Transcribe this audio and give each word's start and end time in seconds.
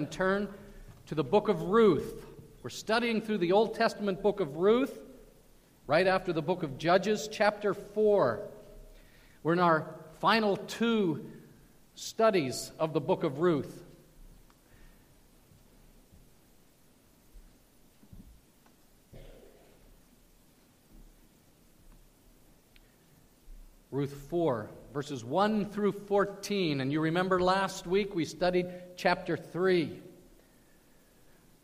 and 0.00 0.10
turn 0.10 0.48
to 1.08 1.14
the 1.14 1.22
book 1.22 1.48
of 1.48 1.60
Ruth. 1.60 2.24
We're 2.62 2.70
studying 2.70 3.20
through 3.20 3.36
the 3.36 3.52
Old 3.52 3.74
Testament 3.74 4.22
book 4.22 4.40
of 4.40 4.56
Ruth, 4.56 4.98
right 5.86 6.06
after 6.06 6.32
the 6.32 6.40
book 6.40 6.62
of 6.62 6.78
Judges, 6.78 7.28
chapter 7.30 7.74
4. 7.74 8.40
We're 9.42 9.52
in 9.52 9.58
our 9.58 9.94
final 10.18 10.56
two 10.56 11.30
studies 11.96 12.72
of 12.78 12.94
the 12.94 13.00
book 13.00 13.24
of 13.24 13.40
Ruth. 13.40 13.84
Ruth 23.90 24.14
4, 24.30 24.70
verses 24.92 25.24
1 25.24 25.70
through 25.70 25.92
14. 25.92 26.80
And 26.80 26.92
you 26.92 27.00
remember 27.00 27.40
last 27.40 27.86
week 27.86 28.14
we 28.14 28.24
studied 28.24 28.66
chapter 28.96 29.36
3. 29.36 30.00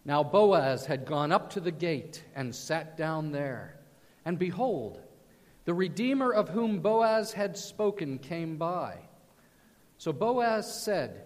Now 0.05 0.23
Boaz 0.23 0.87
had 0.87 1.07
gone 1.07 1.33
up 1.33 1.51
to 1.51 1.61
the 1.61 1.73
gate 1.73 2.23
and 2.35 2.55
sat 2.55 2.97
down 2.97 3.33
there. 3.33 3.77
And 4.25 4.39
behold, 4.39 5.01
the 5.65 5.75
Redeemer 5.75 6.33
of 6.33 6.49
whom 6.49 6.79
Boaz 6.79 7.33
had 7.33 7.57
spoken 7.57 8.19
came 8.19 8.57
by. 8.57 8.99
So 9.99 10.13
Boaz 10.13 10.83
said, 10.83 11.25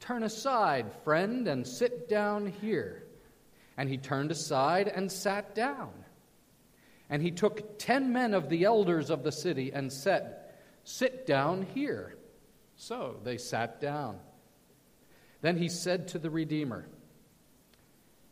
Turn 0.00 0.22
aside, 0.22 0.92
friend, 1.04 1.48
and 1.48 1.66
sit 1.66 2.08
down 2.08 2.46
here. 2.46 3.04
And 3.76 3.88
he 3.88 3.96
turned 3.96 4.30
aside 4.30 4.88
and 4.88 5.10
sat 5.10 5.54
down. 5.54 5.90
And 7.10 7.22
he 7.22 7.30
took 7.30 7.78
ten 7.78 8.12
men 8.12 8.34
of 8.34 8.48
the 8.48 8.64
elders 8.64 9.10
of 9.10 9.22
the 9.22 9.32
city 9.32 9.72
and 9.72 9.92
said, 9.92 10.36
Sit 10.84 11.26
down 11.26 11.66
here. 11.74 12.14
So 12.76 13.16
they 13.24 13.38
sat 13.38 13.80
down. 13.80 14.18
Then 15.40 15.56
he 15.56 15.68
said 15.68 16.08
to 16.08 16.18
the 16.18 16.30
Redeemer, 16.30 16.86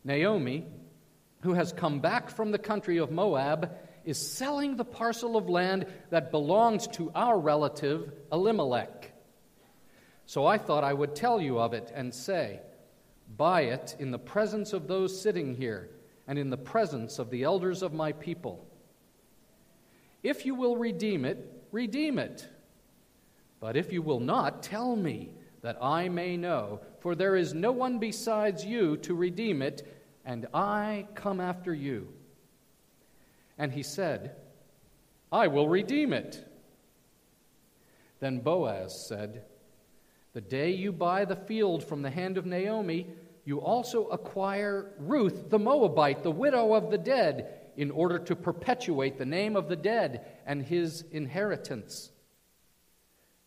Naomi, 0.03 0.65
who 1.41 1.53
has 1.53 1.71
come 1.71 1.99
back 1.99 2.29
from 2.29 2.51
the 2.51 2.57
country 2.57 2.97
of 2.97 3.11
Moab, 3.11 3.75
is 4.05 4.17
selling 4.17 4.75
the 4.75 4.85
parcel 4.85 5.37
of 5.37 5.49
land 5.49 5.85
that 6.09 6.31
belongs 6.31 6.87
to 6.87 7.11
our 7.15 7.39
relative 7.39 8.11
Elimelech. 8.31 9.13
So 10.25 10.45
I 10.45 10.57
thought 10.57 10.83
I 10.83 10.93
would 10.93 11.15
tell 11.15 11.41
you 11.41 11.59
of 11.59 11.73
it 11.73 11.91
and 11.93 12.13
say, 12.13 12.59
Buy 13.37 13.61
it 13.61 13.95
in 13.99 14.11
the 14.11 14.19
presence 14.19 14.73
of 14.73 14.87
those 14.87 15.19
sitting 15.19 15.55
here 15.55 15.89
and 16.27 16.37
in 16.37 16.49
the 16.49 16.57
presence 16.57 17.19
of 17.19 17.29
the 17.29 17.43
elders 17.43 17.81
of 17.81 17.93
my 17.93 18.11
people. 18.11 18.65
If 20.21 20.45
you 20.45 20.55
will 20.55 20.77
redeem 20.77 21.25
it, 21.25 21.52
redeem 21.73 22.19
it. 22.19 22.47
But 23.59 23.75
if 23.75 23.91
you 23.91 24.01
will 24.01 24.19
not, 24.19 24.63
tell 24.63 24.95
me 24.95 25.31
that 25.61 25.77
I 25.81 26.07
may 26.07 26.37
know, 26.37 26.81
for 26.99 27.15
there 27.15 27.35
is 27.35 27.53
no 27.53 27.71
one 27.71 27.97
besides 27.97 28.63
you 28.65 28.97
to 28.97 29.15
redeem 29.15 29.61
it, 29.61 29.85
and 30.25 30.47
I 30.53 31.07
come 31.15 31.41
after 31.41 31.73
you. 31.73 32.13
And 33.57 33.71
he 33.71 33.83
said, 33.83 34.35
I 35.31 35.47
will 35.47 35.67
redeem 35.67 36.13
it. 36.13 36.45
Then 38.19 38.39
Boaz 38.39 39.07
said, 39.07 39.43
The 40.33 40.41
day 40.41 40.71
you 40.71 40.91
buy 40.91 41.25
the 41.25 41.35
field 41.35 41.83
from 41.83 42.01
the 42.01 42.09
hand 42.09 42.37
of 42.37 42.45
Naomi, 42.45 43.07
you 43.45 43.59
also 43.59 44.07
acquire 44.07 44.91
Ruth 44.97 45.49
the 45.49 45.59
Moabite, 45.59 46.23
the 46.23 46.31
widow 46.31 46.73
of 46.73 46.91
the 46.91 46.97
dead, 46.97 47.62
in 47.77 47.91
order 47.91 48.19
to 48.19 48.35
perpetuate 48.35 49.17
the 49.17 49.25
name 49.25 49.55
of 49.55 49.67
the 49.67 49.75
dead 49.75 50.25
and 50.45 50.61
his 50.61 51.03
inheritance. 51.11 52.11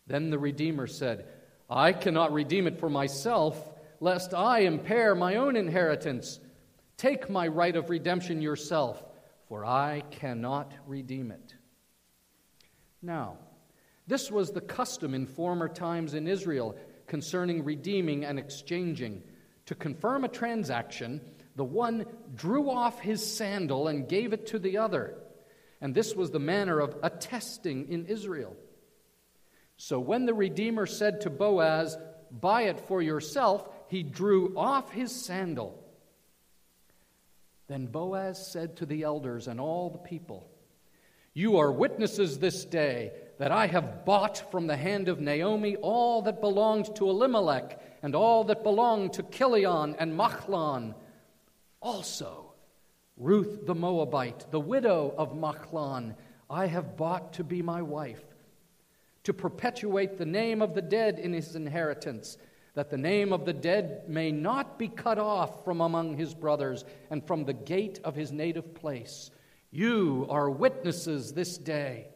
Then 0.07 0.29
the 0.29 0.39
Redeemer 0.39 0.87
said, 0.87 1.25
I 1.69 1.91
cannot 1.91 2.31
redeem 2.31 2.67
it 2.67 2.79
for 2.79 2.89
myself, 2.89 3.73
lest 3.99 4.33
I 4.33 4.59
impair 4.59 5.15
my 5.15 5.35
own 5.35 5.55
inheritance. 5.55 6.39
Take 6.95 7.29
my 7.29 7.47
right 7.47 7.75
of 7.75 7.89
redemption 7.89 8.41
yourself, 8.41 9.03
for 9.49 9.65
I 9.65 10.03
cannot 10.11 10.71
redeem 10.85 11.31
it. 11.31 11.55
Now, 13.01 13.37
this 14.07 14.31
was 14.31 14.51
the 14.51 14.61
custom 14.61 15.13
in 15.13 15.25
former 15.25 15.67
times 15.67 16.13
in 16.13 16.27
Israel 16.27 16.77
concerning 17.07 17.63
redeeming 17.63 18.23
and 18.23 18.39
exchanging. 18.39 19.23
To 19.65 19.75
confirm 19.75 20.23
a 20.23 20.29
transaction, 20.29 21.19
the 21.57 21.65
one 21.65 22.05
drew 22.35 22.69
off 22.69 22.99
his 22.99 23.35
sandal 23.35 23.87
and 23.87 24.07
gave 24.07 24.31
it 24.31 24.45
to 24.47 24.59
the 24.59 24.77
other. 24.77 25.17
And 25.81 25.93
this 25.93 26.15
was 26.15 26.29
the 26.29 26.39
manner 26.39 26.79
of 26.79 26.95
attesting 27.01 27.89
in 27.89 28.05
Israel. 28.05 28.55
So 29.75 29.99
when 29.99 30.27
the 30.27 30.35
Redeemer 30.35 30.85
said 30.85 31.21
to 31.21 31.31
Boaz, 31.31 31.97
Buy 32.29 32.63
it 32.63 32.79
for 32.81 33.01
yourself, 33.01 33.67
he 33.87 34.03
drew 34.03 34.55
off 34.55 34.91
his 34.91 35.11
sandal. 35.11 35.83
Then 37.67 37.87
Boaz 37.87 38.51
said 38.51 38.77
to 38.77 38.85
the 38.85 39.03
elders 39.03 39.47
and 39.47 39.59
all 39.59 39.89
the 39.89 39.97
people, 39.97 40.47
You 41.33 41.57
are 41.57 41.71
witnesses 41.71 42.37
this 42.37 42.65
day 42.65 43.13
that 43.39 43.51
I 43.51 43.65
have 43.67 44.05
bought 44.05 44.51
from 44.51 44.67
the 44.67 44.77
hand 44.77 45.07
of 45.09 45.19
Naomi 45.19 45.75
all 45.77 46.21
that 46.23 46.39
belonged 46.39 46.95
to 46.97 47.09
Elimelech 47.09 47.81
and 48.03 48.13
all 48.13 48.43
that 48.45 48.63
belonged 48.63 49.13
to 49.13 49.23
Chilion 49.23 49.95
and 49.97 50.17
Machlon. 50.17 50.93
Also, 51.81 52.53
Ruth 53.17 53.65
the 53.65 53.75
Moabite, 53.75 54.45
the 54.51 54.59
widow 54.59 55.13
of 55.17 55.33
Machlon, 55.33 56.15
I 56.49 56.67
have 56.67 56.95
bought 56.97 57.33
to 57.33 57.43
be 57.43 57.61
my 57.61 57.81
wife 57.81 58.23
to 59.23 59.33
perpetuate 59.33 60.17
the 60.17 60.25
name 60.25 60.61
of 60.61 60.73
the 60.73 60.81
dead 60.81 61.19
in 61.19 61.33
his 61.33 61.55
inheritance, 61.55 62.37
that 62.75 62.89
the 62.89 62.97
name 62.97 63.33
of 63.33 63.43
the 63.43 63.51
dead 63.51 64.03
may 64.07 64.31
not 64.31 64.79
be 64.79 64.87
cut 64.87 65.19
off 65.19 65.65
from 65.65 65.81
among 65.81 66.15
his 66.15 66.33
brothers 66.33 66.85
and 67.09 67.25
from 67.27 67.43
the 67.43 67.53
gate 67.53 67.99
of 68.05 68.15
his 68.15 68.31
native 68.31 68.73
place. 68.73 69.29
You 69.69 70.27
are 70.29 70.49
witnesses 70.49 71.33
this 71.33 71.57
day. 71.57 72.07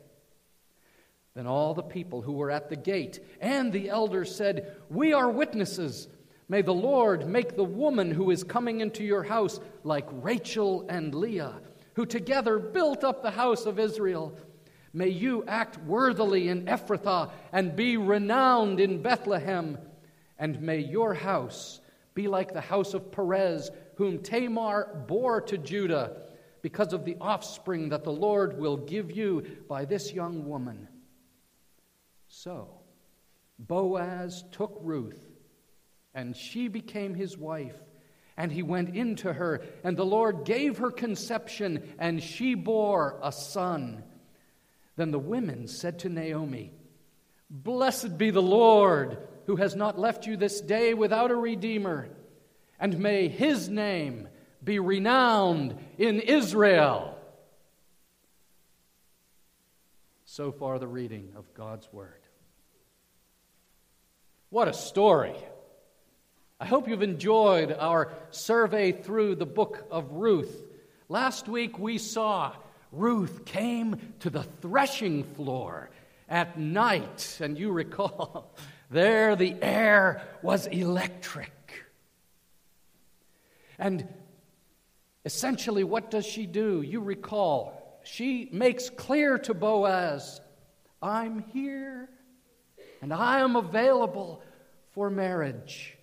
Then 1.34 1.48
all 1.48 1.74
the 1.74 1.84
people 1.84 2.22
who 2.22 2.34
were 2.34 2.52
at 2.52 2.70
the 2.70 2.76
gate 2.78 3.20
and 3.42 3.74
the 3.74 3.90
elders 3.90 4.34
said, 4.34 4.78
We 4.90 5.12
are 5.12 5.30
witnesses. 5.30 6.08
May 6.52 6.62
the 6.62 6.74
Lord 6.74 7.30
make 7.30 7.56
the 7.56 7.64
woman 7.64 8.12
who 8.12 8.30
is 8.30 8.44
coming 8.44 8.82
into 8.82 9.06
your 9.06 9.24
house 9.24 9.62
like 9.86 10.06
Rachel 10.12 10.86
and 10.90 11.16
Leah, 11.16 11.62
who 11.94 12.06
together 12.06 12.60
built 12.60 13.06
up 13.06 13.24
the 13.24 13.32
house 13.32 13.66
of 13.66 13.80
Israel. 13.80 14.38
May 14.92 15.08
you 15.08 15.46
act 15.48 15.78
worthily 15.84 16.50
in 16.50 16.66
Ephrathah 16.66 17.32
and 17.54 17.74
be 17.74 17.96
renowned 17.96 18.82
in 18.82 19.02
Bethlehem. 19.02 19.78
And 20.38 20.62
may 20.62 20.80
your 20.80 21.14
house 21.14 21.80
be 22.16 22.28
like 22.28 22.52
the 22.52 22.60
house 22.60 22.94
of 22.94 23.14
Perez, 23.14 23.72
whom 23.96 24.20
Tamar 24.20 25.06
bore 25.08 25.40
to 25.40 25.58
Judah, 25.58 26.18
because 26.62 26.92
of 26.92 27.06
the 27.06 27.16
offspring 27.22 27.88
that 27.88 28.04
the 28.04 28.12
Lord 28.12 28.60
will 28.60 28.76
give 28.76 29.10
you 29.10 29.46
by 29.70 29.86
this 29.86 30.12
young 30.12 30.46
woman. 30.46 30.90
So 32.28 32.82
Boaz 33.58 34.44
took 34.52 34.78
Ruth, 34.82 35.31
and 36.14 36.36
she 36.36 36.68
became 36.68 37.14
his 37.14 37.38
wife. 37.38 37.76
And 38.38 38.52
he 38.52 38.64
went 38.64 38.96
into 38.96 39.32
her, 39.32 39.62
and 39.84 39.96
the 39.96 40.06
Lord 40.06 40.46
gave 40.46 40.80
her 40.80 40.90
conception, 40.90 41.94
and 42.00 42.24
she 42.24 42.56
bore 42.56 43.20
a 43.22 43.32
son. 43.32 44.04
Then 44.96 45.12
the 45.12 45.20
women 45.20 45.68
said 45.68 46.00
to 46.00 46.10
Naomi, 46.10 46.72
Blessed 47.50 48.18
be 48.18 48.32
the 48.32 48.42
Lord, 48.42 49.18
who 49.46 49.58
has 49.58 49.76
not 49.76 50.00
left 50.00 50.26
you 50.26 50.38
this 50.38 50.62
day 50.62 50.94
without 50.94 51.32
a 51.32 51.36
redeemer, 51.36 52.10
and 52.80 52.98
may 53.00 53.28
his 53.28 53.70
name 53.70 54.30
be 54.64 54.80
renowned 54.80 55.78
in 55.98 56.20
Israel. 56.20 57.18
So 60.26 60.52
far, 60.52 60.80
the 60.80 60.88
reading 60.88 61.34
of 61.36 61.54
God's 61.54 61.92
Word. 61.92 62.22
What 64.50 64.70
a 64.70 64.74
story! 64.74 65.36
I 66.62 66.66
hope 66.66 66.88
you've 66.88 67.02
enjoyed 67.02 67.72
our 67.72 68.14
survey 68.30 68.92
through 68.92 69.34
the 69.34 69.48
book 69.48 69.88
of 69.90 70.12
Ruth. 70.12 70.64
Last 71.10 71.48
week 71.48 71.80
we 71.80 71.98
saw 71.98 72.54
Ruth 72.92 73.46
came 73.46 74.14
to 74.20 74.30
the 74.30 74.44
threshing 74.44 75.24
floor 75.24 75.90
at 76.30 76.60
night, 76.60 77.40
and 77.42 77.58
you 77.58 77.72
recall, 77.72 78.54
there 78.92 79.36
the 79.36 79.56
air 79.60 80.22
was 80.44 80.68
electric. 80.68 81.52
And 83.80 84.08
essentially, 85.26 85.84
what 85.84 86.12
does 86.12 86.28
she 86.28 86.46
do? 86.46 86.84
You 86.84 87.00
recall, 87.00 88.00
she 88.04 88.50
makes 88.52 88.88
clear 88.92 89.40
to 89.40 89.56
Boaz, 89.56 90.40
I'm 91.02 91.40
here 91.54 92.08
and 93.02 93.12
I 93.12 93.40
am 93.40 93.56
available 93.56 94.44
for 94.92 95.10
marriage. 95.10 95.98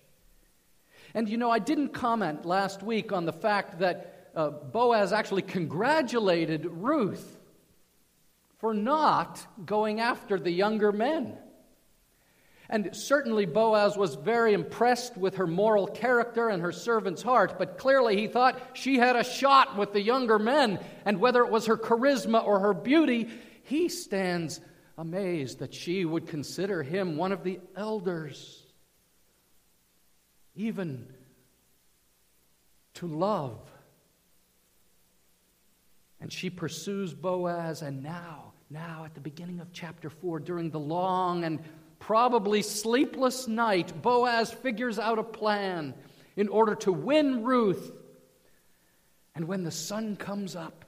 And 1.13 1.27
you 1.27 1.37
know, 1.37 1.49
I 1.49 1.59
didn't 1.59 1.89
comment 1.89 2.45
last 2.45 2.83
week 2.83 3.11
on 3.11 3.25
the 3.25 3.33
fact 3.33 3.79
that 3.79 4.29
uh, 4.35 4.49
Boaz 4.49 5.11
actually 5.11 5.41
congratulated 5.41 6.65
Ruth 6.65 7.37
for 8.59 8.73
not 8.73 9.45
going 9.65 9.99
after 9.99 10.39
the 10.39 10.51
younger 10.51 10.91
men. 10.91 11.37
And 12.69 12.95
certainly 12.95 13.47
Boaz 13.47 13.97
was 13.97 14.13
very 14.13 14.53
impressed 14.53 15.17
with 15.17 15.37
her 15.37 15.47
moral 15.47 15.87
character 15.87 16.49
and 16.49 16.61
her 16.61 16.71
servant's 16.71 17.23
heart, 17.23 17.57
but 17.57 17.79
clearly 17.79 18.15
he 18.15 18.27
thought 18.27 18.59
she 18.73 18.99
had 18.99 19.15
a 19.15 19.23
shot 19.23 19.75
with 19.75 19.91
the 19.91 20.01
younger 20.01 20.37
men, 20.37 20.79
and 21.03 21.19
whether 21.19 21.43
it 21.43 21.49
was 21.49 21.65
her 21.65 21.77
charisma 21.77 22.45
or 22.45 22.59
her 22.59 22.75
beauty, 22.75 23.29
he 23.63 23.89
stands 23.89 24.61
amazed 24.99 25.59
that 25.59 25.73
she 25.73 26.05
would 26.05 26.27
consider 26.27 26.83
him 26.83 27.17
one 27.17 27.31
of 27.31 27.43
the 27.43 27.59
elders. 27.75 28.58
Even 30.59 31.07
to 32.95 33.07
love. 33.07 33.57
And 36.19 36.33
she 36.33 36.49
pursues 36.49 37.13
Boaz, 37.13 37.81
and 37.81 38.03
now, 38.03 38.51
now 38.69 39.03
at 39.05 39.13
the 39.13 39.21
beginning 39.21 39.61
of 39.61 39.71
chapter 39.71 40.09
4, 40.09 40.41
during 40.41 40.69
the 40.69 40.79
long 40.79 41.45
and 41.45 41.59
probably 41.99 42.61
sleepless 42.61 43.47
night, 43.47 44.01
Boaz 44.01 44.51
figures 44.51 44.99
out 44.99 45.17
a 45.17 45.23
plan 45.23 45.93
in 46.35 46.49
order 46.49 46.75
to 46.75 46.91
win 46.91 47.43
Ruth. 47.43 47.93
And 49.35 49.47
when 49.47 49.63
the 49.63 49.71
sun 49.71 50.17
comes 50.17 50.57
up, 50.57 50.83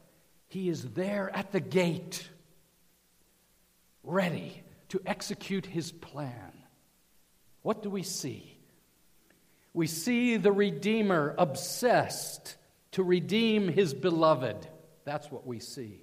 he 0.49 0.67
is 0.67 0.83
there 0.91 1.33
at 1.33 1.53
the 1.53 1.61
gate, 1.61 2.27
ready 4.03 4.63
to 4.89 5.01
execute 5.05 5.65
his 5.65 5.93
plan. 5.93 6.51
What 7.61 7.81
do 7.81 7.89
we 7.89 8.03
see? 8.03 8.50
We 9.73 9.87
see 9.87 10.37
the 10.37 10.51
Redeemer 10.51 11.33
obsessed 11.37 12.57
to 12.91 13.03
redeem 13.03 13.69
his 13.69 13.93
beloved. 13.93 14.67
That's 15.05 15.31
what 15.31 15.47
we 15.47 15.59
see. 15.59 16.01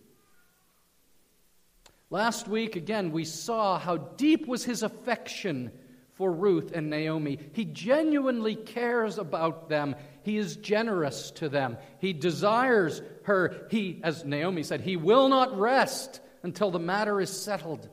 Last 2.11 2.49
week, 2.49 2.77
again, 2.77 3.13
we 3.13 3.25
saw 3.25 3.79
how 3.79 3.99
deep 3.99 4.47
was 4.47 4.65
his 4.65 4.83
affection 4.83 5.71
for 6.15 6.33
Ruth 6.33 6.73
and 6.73 6.89
Naomi. 6.89 7.39
He 7.53 7.67
genuinely 7.67 8.57
cares 8.57 9.19
about 9.19 9.69
them. 9.69 9.95
He 10.23 10.39
is 10.39 10.57
generous 10.57 11.31
to 11.33 11.51
them. 11.51 11.77
He 12.01 12.15
desires 12.15 13.03
her. 13.25 13.67
He, 13.71 14.01
as 14.03 14.25
Naomi 14.25 14.63
said, 14.63 14.81
he 14.81 14.97
will 14.97 15.29
not 15.29 15.59
rest 15.59 16.21
until 16.43 16.71
the 16.71 16.79
matter 16.79 17.21
is 17.21 17.31
settled. 17.31 17.89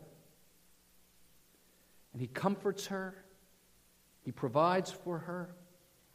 And 2.13 2.22
he 2.22 2.27
comforts 2.27 2.88
her, 2.88 3.13
he 4.24 4.31
provides 4.31 4.89
for 4.89 5.19
her. 5.19 5.54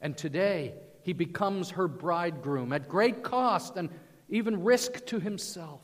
And 0.00 0.17
today, 0.17 0.75
he 1.02 1.12
becomes 1.12 1.70
her 1.70 1.88
bridegroom 1.88 2.73
at 2.73 2.88
great 2.88 3.23
cost 3.23 3.76
and 3.76 3.91
even 4.29 4.62
risk 4.62 5.05
to 5.06 5.19
himself. 5.19 5.81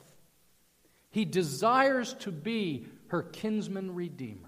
He 1.11 1.25
desires 1.25 2.15
to 2.21 2.31
be 2.31 2.87
her 3.09 3.23
kinsman 3.23 3.95
redeemer. 3.95 4.47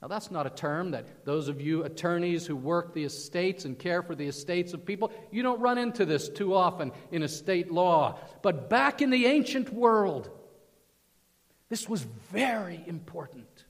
Now, 0.00 0.08
that's 0.08 0.30
not 0.30 0.46
a 0.46 0.50
term 0.50 0.90
that 0.90 1.24
those 1.24 1.48
of 1.48 1.62
you 1.62 1.84
attorneys 1.84 2.46
who 2.46 2.56
work 2.56 2.92
the 2.92 3.04
estates 3.04 3.64
and 3.64 3.78
care 3.78 4.02
for 4.02 4.14
the 4.14 4.26
estates 4.26 4.74
of 4.74 4.84
people, 4.84 5.10
you 5.30 5.42
don't 5.42 5.60
run 5.60 5.78
into 5.78 6.04
this 6.04 6.28
too 6.28 6.54
often 6.54 6.92
in 7.10 7.22
estate 7.22 7.72
law. 7.72 8.18
But 8.42 8.68
back 8.68 9.00
in 9.00 9.08
the 9.08 9.24
ancient 9.24 9.72
world, 9.72 10.28
this 11.70 11.88
was 11.88 12.02
very 12.02 12.84
important. 12.86 13.64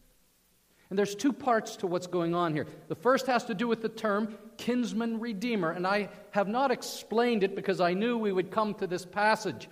And 0.95 0.99
there's 1.01 1.17
two 1.17 1.33
parts 1.33 1.75
to 1.79 1.89
what's 1.89 2.07
going 2.07 2.37
on 2.37 2.55
here. 2.55 2.69
The 2.87 2.95
first 2.95 3.27
has 3.27 3.47
to 3.47 3.55
do 3.55 3.67
with 3.67 3.83
the 3.83 3.89
term 3.89 4.39
kinsman 4.59 5.19
redeemer, 5.19 5.73
and 5.73 5.85
I 5.85 6.09
have 6.31 6.47
not 6.47 6.71
explained 6.71 7.43
it 7.43 7.57
because 7.57 7.81
I 7.81 7.95
knew 7.95 8.17
we 8.17 8.31
would 8.31 8.53
come 8.53 8.75
to 8.75 8.87
this 8.87 9.05
passage. 9.05 9.69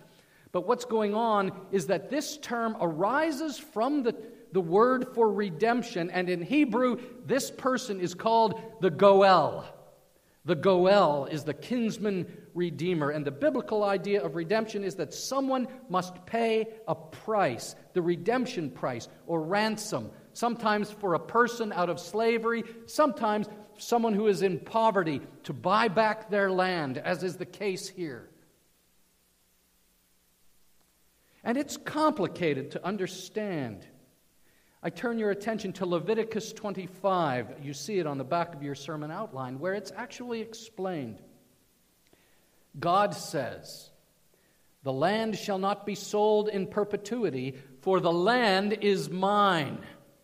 But 0.50 0.66
what's 0.66 0.84
going 0.84 1.14
on 1.14 1.52
is 1.70 1.86
that 1.86 2.10
this 2.10 2.38
term 2.38 2.76
arises 2.80 3.56
from 3.56 4.02
the, 4.02 4.16
the 4.50 4.60
word 4.60 5.14
for 5.14 5.32
redemption, 5.32 6.10
and 6.10 6.28
in 6.28 6.42
Hebrew, 6.42 7.00
this 7.24 7.52
person 7.52 8.00
is 8.00 8.14
called 8.14 8.60
the 8.80 8.90
Goel. 8.90 9.64
The 10.44 10.56
Goel 10.56 11.26
is 11.26 11.44
the 11.44 11.54
kinsman 11.54 12.26
redeemer. 12.52 13.10
And 13.10 13.24
the 13.24 13.30
biblical 13.30 13.84
idea 13.84 14.24
of 14.24 14.34
redemption 14.34 14.82
is 14.82 14.96
that 14.96 15.14
someone 15.14 15.68
must 15.88 16.26
pay 16.26 16.66
a 16.88 16.96
price, 16.96 17.76
the 17.92 18.02
redemption 18.02 18.72
price 18.72 19.06
or 19.28 19.40
ransom, 19.40 20.10
sometimes 20.32 20.90
for 20.90 21.14
a 21.14 21.20
person 21.20 21.72
out 21.72 21.90
of 21.90 22.00
slavery, 22.00 22.64
sometimes 22.86 23.48
someone 23.78 24.14
who 24.14 24.28
is 24.28 24.42
in 24.42 24.58
poverty 24.58 25.20
to 25.44 25.52
buy 25.52 25.88
back 25.88 26.30
their 26.30 26.50
land, 26.50 26.98
as 26.98 27.22
is 27.22 27.36
the 27.36 27.46
case 27.46 27.88
here. 27.88 28.28
And 31.44 31.58
it's 31.58 31.76
complicated 31.76 32.72
to 32.72 32.84
understand. 32.84 33.86
I 34.82 34.90
turn 34.90 35.18
your 35.18 35.30
attention 35.30 35.72
to 35.74 35.86
Leviticus 35.86 36.52
25. 36.52 37.56
You 37.62 37.74
see 37.74 37.98
it 37.98 38.06
on 38.06 38.18
the 38.18 38.24
back 38.24 38.54
of 38.54 38.62
your 38.62 38.74
sermon 38.74 39.10
outline, 39.10 39.58
where 39.58 39.74
it's 39.74 39.92
actually 39.94 40.40
explained. 40.40 41.20
God 42.78 43.14
says, 43.14 43.90
The 44.84 44.92
land 44.92 45.36
shall 45.36 45.58
not 45.58 45.84
be 45.84 45.94
sold 45.94 46.48
in 46.48 46.66
perpetuity, 46.68 47.56
for 47.80 48.00
the 48.00 48.12
land 48.12 48.78
is 48.80 49.10
mine. 49.10 49.78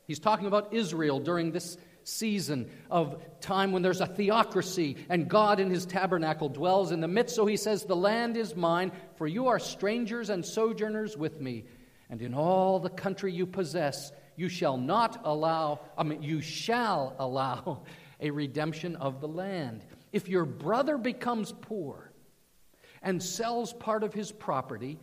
He's 0.08 0.18
talking 0.18 0.46
about 0.46 0.72
Israel 0.72 1.20
during 1.20 1.52
this 1.52 1.76
season 2.02 2.70
of 2.90 3.22
time 3.40 3.72
when 3.72 3.82
there's 3.82 4.00
a 4.00 4.06
theocracy 4.06 4.96
and 5.10 5.28
God 5.28 5.60
in 5.60 5.68
his 5.68 5.84
tabernacle 5.84 6.48
dwells 6.48 6.92
in 6.92 7.00
the 7.02 7.06
midst. 7.06 7.36
So 7.36 7.44
he 7.44 7.58
says, 7.58 7.84
The 7.84 7.94
land 7.94 8.38
is 8.38 8.56
mine, 8.56 8.90
for 9.16 9.26
you 9.26 9.48
are 9.48 9.58
strangers 9.58 10.30
and 10.30 10.44
sojourners 10.44 11.18
with 11.18 11.42
me. 11.42 11.66
And 12.08 12.22
in 12.22 12.32
all 12.32 12.80
the 12.80 12.88
country 12.88 13.32
you 13.34 13.46
possess, 13.46 14.10
you 14.34 14.48
shall 14.48 14.78
not 14.78 15.20
allow, 15.24 15.80
I 15.96 16.04
mean, 16.04 16.22
you 16.22 16.40
shall 16.40 17.14
allow 17.18 17.82
a 18.18 18.30
redemption 18.30 18.96
of 18.96 19.20
the 19.20 19.28
land. 19.28 19.84
If 20.10 20.26
your 20.26 20.46
brother 20.46 20.96
becomes 20.96 21.52
poor 21.52 22.10
and 23.02 23.22
sells 23.22 23.74
part 23.74 24.02
of 24.02 24.14
his 24.14 24.32
property, 24.32 24.98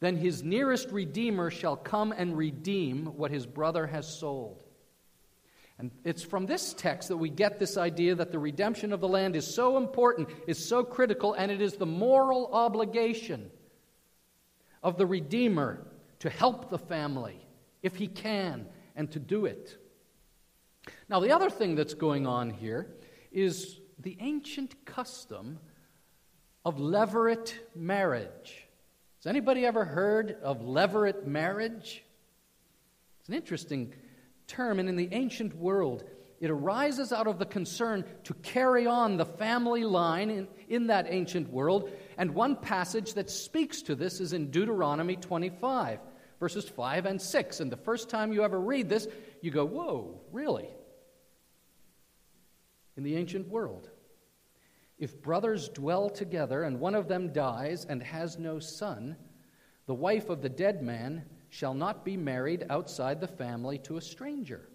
then 0.00 0.16
his 0.16 0.42
nearest 0.42 0.90
redeemer 0.90 1.50
shall 1.50 1.76
come 1.76 2.12
and 2.12 2.36
redeem 2.36 3.06
what 3.16 3.30
his 3.30 3.46
brother 3.46 3.86
has 3.86 4.06
sold. 4.06 4.62
And 5.78 5.92
it's 6.04 6.24
from 6.24 6.46
this 6.46 6.74
text 6.74 7.08
that 7.08 7.16
we 7.16 7.30
get 7.30 7.58
this 7.58 7.76
idea 7.76 8.14
that 8.16 8.32
the 8.32 8.38
redemption 8.38 8.92
of 8.92 9.00
the 9.00 9.08
land 9.08 9.36
is 9.36 9.46
so 9.46 9.76
important, 9.76 10.28
is 10.46 10.64
so 10.64 10.82
critical, 10.82 11.34
and 11.34 11.52
it 11.52 11.60
is 11.60 11.74
the 11.74 11.86
moral 11.86 12.52
obligation 12.52 13.50
of 14.82 14.98
the 14.98 15.06
Redeemer 15.06 15.86
to 16.20 16.30
help 16.30 16.70
the 16.70 16.78
family 16.78 17.46
if 17.82 17.94
he 17.96 18.08
can 18.08 18.66
and 18.96 19.10
to 19.12 19.20
do 19.20 19.46
it. 19.46 19.76
Now, 21.08 21.20
the 21.20 21.32
other 21.32 21.50
thing 21.50 21.76
that's 21.76 21.94
going 21.94 22.26
on 22.26 22.50
here 22.50 22.88
is 23.30 23.80
the 24.00 24.16
ancient 24.20 24.84
custom 24.84 25.58
of 26.64 26.76
levirate 26.76 27.54
marriage. 27.76 28.67
Has 29.18 29.26
anybody 29.26 29.66
ever 29.66 29.84
heard 29.84 30.36
of 30.42 30.60
levirate 30.60 31.26
marriage? 31.26 32.04
It's 33.18 33.28
an 33.28 33.34
interesting 33.34 33.92
term, 34.46 34.78
and 34.78 34.88
in 34.88 34.94
the 34.94 35.08
ancient 35.10 35.56
world, 35.56 36.04
it 36.40 36.50
arises 36.50 37.12
out 37.12 37.26
of 37.26 37.40
the 37.40 37.44
concern 37.44 38.04
to 38.24 38.34
carry 38.34 38.86
on 38.86 39.16
the 39.16 39.26
family 39.26 39.82
line 39.82 40.30
in, 40.30 40.48
in 40.68 40.86
that 40.86 41.06
ancient 41.08 41.50
world. 41.50 41.90
And 42.16 42.32
one 42.32 42.54
passage 42.54 43.14
that 43.14 43.28
speaks 43.28 43.82
to 43.82 43.96
this 43.96 44.20
is 44.20 44.32
in 44.32 44.52
Deuteronomy 44.52 45.16
25, 45.16 45.98
verses 46.38 46.68
5 46.68 47.06
and 47.06 47.20
6. 47.20 47.58
And 47.58 47.72
the 47.72 47.76
first 47.76 48.08
time 48.08 48.32
you 48.32 48.44
ever 48.44 48.60
read 48.60 48.88
this, 48.88 49.08
you 49.40 49.50
go, 49.50 49.64
Whoa, 49.64 50.20
really? 50.30 50.68
In 52.96 53.02
the 53.02 53.16
ancient 53.16 53.48
world. 53.48 53.90
If 54.98 55.22
brothers 55.22 55.68
dwell 55.68 56.10
together 56.10 56.64
and 56.64 56.80
one 56.80 56.94
of 56.94 57.08
them 57.08 57.32
dies 57.32 57.84
and 57.84 58.02
has 58.02 58.38
no 58.38 58.58
son, 58.58 59.16
the 59.86 59.94
wife 59.94 60.28
of 60.28 60.42
the 60.42 60.48
dead 60.48 60.82
man 60.82 61.24
shall 61.50 61.72
not 61.72 62.04
be 62.04 62.16
married 62.16 62.66
outside 62.68 63.20
the 63.20 63.28
family 63.28 63.78
to 63.78 63.96
a 63.96 64.02
stranger. 64.02 64.68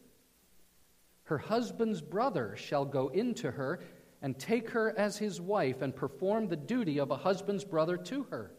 Her 1.24 1.38
husband's 1.38 2.02
brother 2.02 2.56
shall 2.56 2.86
go 2.86 3.10
into 3.10 3.52
her 3.52 3.80
and 4.22 4.40
take 4.40 4.70
her 4.72 4.98
as 4.98 5.18
his 5.18 5.42
wife 5.42 5.82
and 5.82 5.96
perform 5.96 6.48
the 6.48 6.56
duty 6.56 7.00
of 7.00 7.12
a 7.12 7.18
husband's 7.18 7.66
brother 7.66 7.98
to 7.98 8.24
her. 8.32 8.52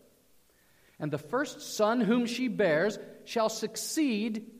And 1.00 1.10
the 1.10 1.18
first 1.18 1.76
son 1.76 2.00
whom 2.00 2.26
she 2.26 2.48
bears 2.48 2.98
shall 3.24 3.48
succeed 3.48 4.50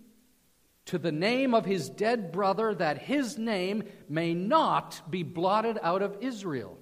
to 0.86 0.98
the 0.98 1.12
name 1.12 1.54
of 1.54 1.64
his 1.64 1.88
dead 1.88 2.32
brother, 2.32 2.74
that 2.74 2.98
his 2.98 3.38
name 3.38 3.84
may 4.08 4.34
not 4.34 5.00
be 5.10 5.22
blotted 5.22 5.78
out 5.82 6.02
of 6.02 6.18
Israel. 6.20 6.78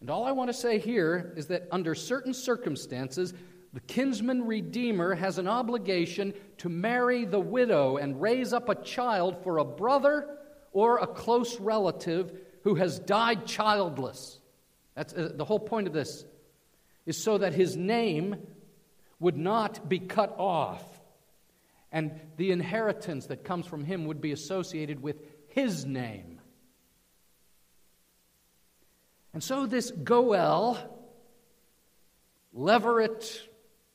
And 0.00 0.10
all 0.10 0.24
I 0.24 0.32
want 0.32 0.48
to 0.48 0.54
say 0.54 0.78
here 0.78 1.32
is 1.36 1.46
that 1.46 1.68
under 1.70 1.94
certain 1.94 2.34
circumstances, 2.34 3.32
the 3.72 3.80
kinsman 3.80 4.46
redeemer 4.46 5.14
has 5.14 5.38
an 5.38 5.48
obligation 5.48 6.34
to 6.58 6.68
marry 6.68 7.24
the 7.24 7.40
widow 7.40 7.96
and 7.96 8.20
raise 8.20 8.52
up 8.52 8.68
a 8.68 8.74
child 8.74 9.42
for 9.42 9.58
a 9.58 9.64
brother 9.64 10.38
or 10.72 10.98
a 10.98 11.06
close 11.06 11.58
relative 11.58 12.38
who 12.62 12.74
has 12.74 12.98
died 12.98 13.46
childless. 13.46 14.38
That's 14.94 15.12
uh, 15.12 15.32
the 15.34 15.44
whole 15.44 15.58
point 15.58 15.86
of 15.86 15.92
this 15.92 16.24
is 17.04 17.22
so 17.22 17.38
that 17.38 17.54
his 17.54 17.76
name 17.76 18.36
would 19.20 19.36
not 19.36 19.88
be 19.88 19.98
cut 19.98 20.34
off 20.38 20.82
and 21.92 22.20
the 22.36 22.50
inheritance 22.50 23.26
that 23.26 23.44
comes 23.44 23.66
from 23.66 23.84
him 23.84 24.06
would 24.06 24.20
be 24.20 24.32
associated 24.32 25.02
with 25.02 25.16
his 25.48 25.86
name. 25.86 26.35
And 29.36 29.44
so 29.44 29.66
this 29.66 29.90
Goel, 29.90 30.78
levirate 32.56 33.40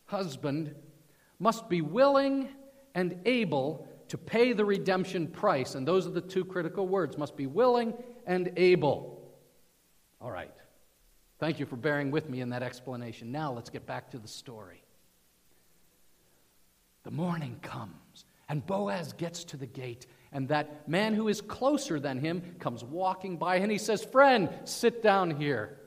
husband, 0.06 0.76
must 1.40 1.68
be 1.68 1.82
willing 1.82 2.50
and 2.94 3.20
able 3.26 3.88
to 4.10 4.20
pay 4.20 4.54
the 4.54 4.64
redemption 4.64 5.26
price. 5.26 5.74
And 5.74 5.88
those 5.88 6.06
are 6.06 6.12
the 6.12 6.22
two 6.22 6.46
critical 6.46 6.88
words 6.88 7.18
must 7.18 7.36
be 7.36 7.48
willing 7.48 7.96
and 8.28 8.54
able. 8.56 9.34
All 10.22 10.30
right. 10.30 10.54
Thank 11.40 11.60
you 11.60 11.66
for 11.66 11.76
bearing 11.76 12.12
with 12.12 12.30
me 12.30 12.42
in 12.42 12.50
that 12.50 12.62
explanation. 12.62 13.32
Now 13.32 13.52
let's 13.52 13.72
get 13.72 13.88
back 13.88 14.12
to 14.12 14.20
the 14.20 14.28
story. 14.28 14.84
The 17.02 17.10
morning 17.10 17.58
comes, 17.64 18.26
and 18.48 18.64
Boaz 18.64 19.14
gets 19.14 19.44
to 19.46 19.58
the 19.58 19.66
gate, 19.66 20.06
and 20.32 20.48
that 20.48 20.88
man 20.88 21.14
who 21.14 21.28
is 21.28 21.42
closer 21.42 22.00
than 22.00 22.20
him 22.20 22.56
comes 22.60 22.84
walking 22.84 23.38
by, 23.38 23.58
and 23.58 23.72
he 23.72 23.78
says, 23.78 24.04
Friend, 24.04 24.50
sit 24.64 25.04
down 25.04 25.32
here. 25.32 25.78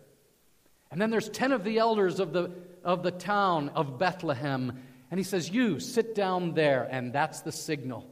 And 0.91 1.01
then 1.01 1.11
there's 1.11 1.29
10 1.29 1.53
of 1.53 1.65
the 1.65 1.79
elders 1.79 2.21
of 2.21 2.33
the, 2.33 2.53
of 2.85 3.03
the 3.03 3.11
town 3.11 3.71
of 3.71 3.99
Bethlehem, 3.99 4.81
and 5.11 5.19
he 5.19 5.25
says, 5.25 5.51
You 5.51 5.81
sit 5.81 6.15
down 6.15 6.55
there, 6.55 6.87
and 6.91 7.13
that's 7.13 7.41
the 7.41 7.53
signal. 7.53 8.11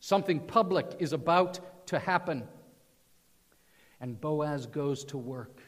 Something 0.00 0.40
public 0.40 0.96
is 0.98 1.12
about 1.12 1.60
to 1.86 1.98
happen. 1.98 2.44
And 4.00 4.20
Boaz 4.20 4.66
goes 4.66 5.04
to 5.06 5.18
work. 5.18 5.60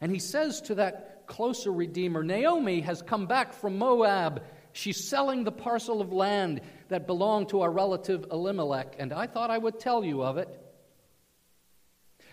And 0.00 0.12
he 0.12 0.18
says 0.18 0.60
to 0.62 0.74
that 0.76 1.26
closer 1.26 1.72
redeemer, 1.72 2.22
Naomi 2.22 2.80
has 2.82 3.00
come 3.00 3.26
back 3.26 3.54
from 3.54 3.78
Moab. 3.78 4.42
She's 4.78 5.08
selling 5.08 5.42
the 5.42 5.50
parcel 5.50 6.00
of 6.00 6.12
land 6.12 6.60
that 6.86 7.08
belonged 7.08 7.48
to 7.48 7.62
our 7.62 7.70
relative 7.70 8.26
Elimelech, 8.30 8.94
and 9.00 9.12
I 9.12 9.26
thought 9.26 9.50
I 9.50 9.58
would 9.58 9.80
tell 9.80 10.04
you 10.04 10.22
of 10.22 10.38
it 10.38 10.48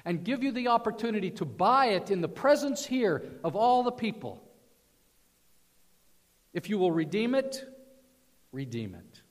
and 0.05 0.23
give 0.23 0.43
you 0.43 0.51
the 0.51 0.67
opportunity 0.67 1.31
to 1.31 1.43
buy 1.43 1.87
it 1.87 2.11
in 2.11 2.21
the 2.21 2.27
presence 2.27 2.85
here 2.85 3.23
of 3.43 3.55
all 3.55 3.81
the 3.81 3.91
people. 3.91 4.47
If 6.53 6.69
you 6.69 6.77
will 6.77 6.91
redeem 6.91 7.33
it, 7.33 7.67
redeem 8.51 8.93
it. 8.93 9.21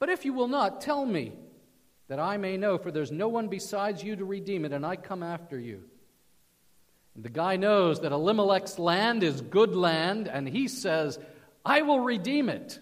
But 0.00 0.08
if 0.08 0.24
you 0.24 0.32
will 0.32 0.48
not, 0.48 0.80
tell 0.80 1.06
me, 1.06 1.34
that 2.08 2.18
I 2.18 2.36
may 2.36 2.56
know, 2.56 2.78
for 2.78 2.90
there's 2.90 3.12
no 3.12 3.28
one 3.28 3.46
besides 3.46 4.02
you 4.02 4.16
to 4.16 4.24
redeem 4.24 4.64
it, 4.64 4.72
and 4.72 4.84
I 4.84 4.96
come 4.96 5.22
after 5.22 5.56
you. 5.56 5.84
The 7.14 7.28
guy 7.28 7.54
knows 7.54 8.00
that 8.00 8.10
Elimelech's 8.10 8.76
land 8.76 9.22
is 9.22 9.40
good 9.40 9.76
land, 9.76 10.26
and 10.26 10.48
he 10.48 10.66
says, 10.66 11.16
I 11.64 11.82
will 11.82 12.00
redeem 12.00 12.48
it. 12.48 12.78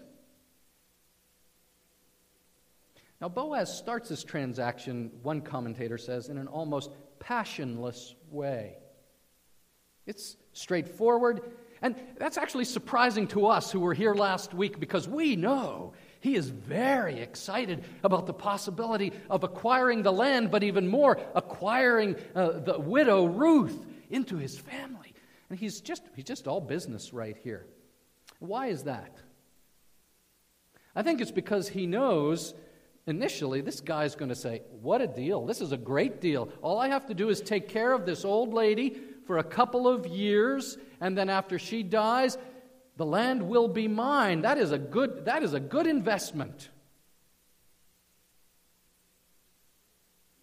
Now, 3.21 3.29
Boaz 3.29 3.75
starts 3.75 4.09
this 4.09 4.23
transaction, 4.23 5.09
one 5.21 5.41
commentator 5.41 5.97
says, 5.97 6.27
in 6.27 6.37
an 6.37 6.47
almost 6.47 6.91
passionless 7.19 8.15
way. 8.29 8.75
It's 10.05 10.35
straightforward, 10.51 11.41
and 11.81 11.95
that's 12.17 12.37
actually 12.37 12.65
surprising 12.65 13.27
to 13.27 13.45
us 13.45 13.71
who 13.71 13.79
were 13.79 13.93
here 13.93 14.13
last 14.13 14.53
week 14.53 14.77
because 14.77 15.07
we 15.07 15.37
know 15.37 15.93
he 16.19 16.35
is 16.35 16.49
very 16.49 17.19
excited 17.21 17.85
about 18.03 18.25
the 18.25 18.33
possibility 18.33 19.13
of 19.29 19.45
acquiring 19.45 20.03
the 20.03 20.11
land, 20.11 20.51
but 20.51 20.63
even 20.63 20.87
more, 20.87 21.17
acquiring 21.33 22.17
uh, 22.35 22.59
the 22.59 22.77
widow 22.77 23.25
Ruth 23.25 23.85
into 24.09 24.35
his 24.35 24.57
family. 24.57 25.13
And 25.49 25.57
he's 25.57 25.79
just, 25.79 26.03
he's 26.15 26.25
just 26.25 26.47
all 26.47 26.59
business 26.59 27.13
right 27.13 27.37
here. 27.41 27.67
Why 28.43 28.67
is 28.67 28.83
that? 28.83 29.15
I 30.95 31.01
think 31.01 31.21
it's 31.21 31.31
because 31.31 31.69
he 31.69 31.87
knows 31.87 32.53
initially 33.07 33.61
this 33.61 33.79
guy's 33.79 34.15
going 34.15 34.29
to 34.29 34.35
say, 34.35 34.63
What 34.81 35.01
a 35.01 35.07
deal. 35.07 35.45
This 35.45 35.61
is 35.61 35.71
a 35.71 35.77
great 35.77 36.19
deal. 36.19 36.49
All 36.61 36.77
I 36.77 36.89
have 36.89 37.05
to 37.07 37.13
do 37.13 37.29
is 37.29 37.39
take 37.39 37.69
care 37.69 37.93
of 37.93 38.05
this 38.05 38.25
old 38.25 38.53
lady 38.53 38.99
for 39.25 39.37
a 39.37 39.43
couple 39.43 39.87
of 39.87 40.05
years, 40.05 40.77
and 40.99 41.17
then 41.17 41.29
after 41.29 41.57
she 41.57 41.83
dies, 41.83 42.37
the 42.97 43.05
land 43.05 43.41
will 43.41 43.69
be 43.69 43.87
mine. 43.87 44.41
That 44.41 44.57
is 44.57 44.73
a 44.73 44.77
good, 44.77 45.25
that 45.25 45.41
is 45.41 45.53
a 45.53 45.59
good 45.59 45.87
investment. 45.87 46.69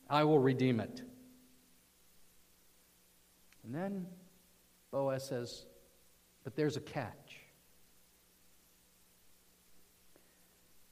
I 0.08 0.24
will 0.24 0.40
redeem 0.40 0.80
it. 0.80 1.02
And 3.62 3.74
then 3.74 4.06
Boaz 4.90 5.28
says, 5.28 5.66
But 6.44 6.56
there's 6.56 6.78
a 6.78 6.80
catch. 6.80 7.19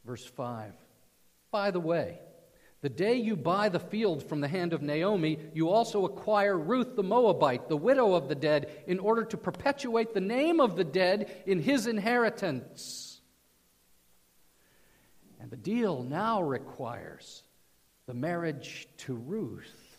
Verse 0.08 0.24
5 0.24 0.72
By 1.50 1.70
the 1.70 1.80
way, 1.80 2.18
the 2.80 2.88
day 2.88 3.16
you 3.16 3.36
buy 3.36 3.68
the 3.68 3.78
field 3.78 4.26
from 4.26 4.40
the 4.40 4.48
hand 4.48 4.72
of 4.72 4.80
Naomi, 4.80 5.38
you 5.52 5.68
also 5.68 6.06
acquire 6.06 6.56
Ruth 6.56 6.96
the 6.96 7.02
Moabite, 7.02 7.68
the 7.68 7.76
widow 7.76 8.14
of 8.14 8.26
the 8.26 8.34
dead, 8.34 8.84
in 8.86 9.00
order 9.00 9.22
to 9.26 9.36
perpetuate 9.36 10.14
the 10.14 10.20
name 10.22 10.60
of 10.60 10.76
the 10.76 10.84
dead 10.84 11.42
in 11.44 11.60
his 11.60 11.86
inheritance. 11.86 13.20
And 15.38 15.50
the 15.50 15.58
deal 15.58 16.02
now 16.02 16.40
requires 16.40 17.42
the 18.06 18.14
marriage 18.14 18.88
to 18.98 19.14
Ruth. 19.14 19.94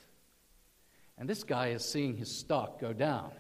And 1.20 1.30
this 1.30 1.44
guy 1.44 1.68
is 1.68 1.86
seeing 1.86 2.18
his 2.18 2.36
stock 2.36 2.82
go 2.82 2.94
down. 2.94 3.32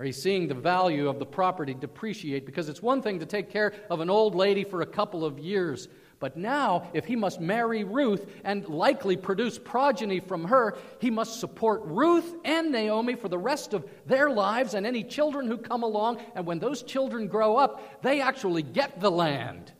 Or 0.00 0.04
he's 0.04 0.20
seeing 0.20 0.48
the 0.48 0.54
value 0.54 1.10
of 1.10 1.18
the 1.18 1.26
property 1.26 1.74
depreciate 1.74 2.46
because 2.46 2.70
it's 2.70 2.80
one 2.80 3.02
thing 3.02 3.18
to 3.18 3.26
take 3.26 3.50
care 3.50 3.74
of 3.90 4.00
an 4.00 4.08
old 4.08 4.34
lady 4.34 4.64
for 4.64 4.80
a 4.80 4.86
couple 4.86 5.26
of 5.26 5.38
years. 5.38 5.88
But 6.18 6.38
now, 6.38 6.88
if 6.94 7.04
he 7.04 7.16
must 7.16 7.38
marry 7.38 7.84
Ruth 7.84 8.24
and 8.42 8.66
likely 8.66 9.18
produce 9.18 9.58
progeny 9.58 10.18
from 10.18 10.44
her, 10.44 10.78
he 11.00 11.10
must 11.10 11.38
support 11.38 11.82
Ruth 11.84 12.34
and 12.46 12.72
Naomi 12.72 13.14
for 13.14 13.28
the 13.28 13.36
rest 13.36 13.74
of 13.74 13.86
their 14.06 14.30
lives 14.30 14.72
and 14.72 14.86
any 14.86 15.04
children 15.04 15.46
who 15.46 15.58
come 15.58 15.82
along. 15.82 16.22
And 16.34 16.46
when 16.46 16.60
those 16.60 16.82
children 16.82 17.26
grow 17.26 17.58
up, 17.58 18.00
they 18.00 18.22
actually 18.22 18.62
get 18.62 19.00
the 19.00 19.10
land 19.10 19.70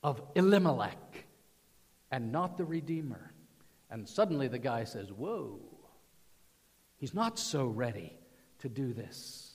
of 0.00 0.22
Elimelech 0.36 1.26
and 2.12 2.30
not 2.30 2.56
the 2.56 2.64
Redeemer. 2.64 3.32
And 3.90 4.08
suddenly 4.08 4.46
the 4.46 4.60
guy 4.60 4.84
says, 4.84 5.10
Whoa, 5.10 5.58
he's 6.98 7.14
not 7.14 7.36
so 7.36 7.66
ready 7.66 8.16
to 8.64 8.68
do 8.70 8.94
this. 8.94 9.52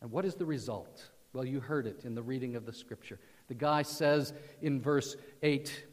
And 0.00 0.10
what 0.10 0.24
is 0.24 0.34
the 0.34 0.46
result? 0.46 1.10
Well, 1.34 1.44
you 1.44 1.60
heard 1.60 1.86
it 1.86 2.04
in 2.04 2.14
the 2.14 2.22
reading 2.22 2.56
of 2.56 2.64
the 2.64 2.72
scripture. 2.72 3.20
The 3.48 3.54
guy 3.54 3.82
says 3.82 4.32
in 4.62 4.80
verse 4.80 5.16
8, 5.42 5.84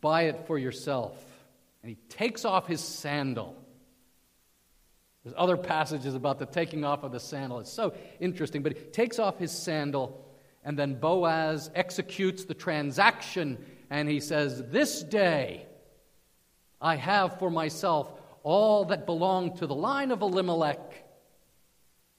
Buy 0.00 0.22
it 0.22 0.46
for 0.46 0.58
yourself. 0.58 1.16
And 1.82 1.90
he 1.90 1.96
takes 2.08 2.44
off 2.44 2.66
his 2.66 2.80
sandal. 2.80 3.56
There's 5.22 5.36
other 5.38 5.56
passages 5.56 6.16
about 6.16 6.40
the 6.40 6.46
taking 6.46 6.84
off 6.84 7.04
of 7.04 7.12
the 7.12 7.20
sandal. 7.20 7.60
It's 7.60 7.72
so 7.72 7.94
interesting, 8.18 8.62
but 8.62 8.76
he 8.76 8.82
takes 8.84 9.20
off 9.20 9.38
his 9.38 9.52
sandal, 9.52 10.26
and 10.64 10.76
then 10.76 10.96
Boaz 10.96 11.70
executes 11.76 12.44
the 12.44 12.54
transaction, 12.54 13.64
and 13.88 14.08
he 14.08 14.18
says, 14.18 14.64
This 14.66 15.02
day, 15.02 15.66
I 16.80 16.96
have 16.96 17.38
for 17.38 17.50
myself 17.50 18.10
all 18.42 18.86
that 18.86 19.06
belonged 19.06 19.58
to 19.58 19.66
the 19.66 19.74
line 19.74 20.10
of 20.10 20.22
Elimelech, 20.22 21.07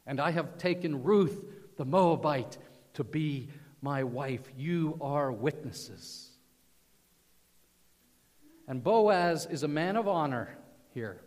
and 0.09 0.19
I 0.19 0.31
have 0.31 0.57
taken 0.57 1.03
Ruth 1.03 1.39
the 1.77 1.85
Moabite 1.85 2.57
to 2.95 3.03
be 3.03 3.49
my 3.79 4.03
wife. 4.03 4.41
You 4.57 4.97
are 5.01 5.31
witnesses. 5.31 6.31
And 8.67 8.83
Boaz 8.83 9.45
is 9.45 9.61
a 9.61 9.67
man 9.67 9.97
of 9.97 10.07
honor 10.07 10.57
here. 10.95 11.21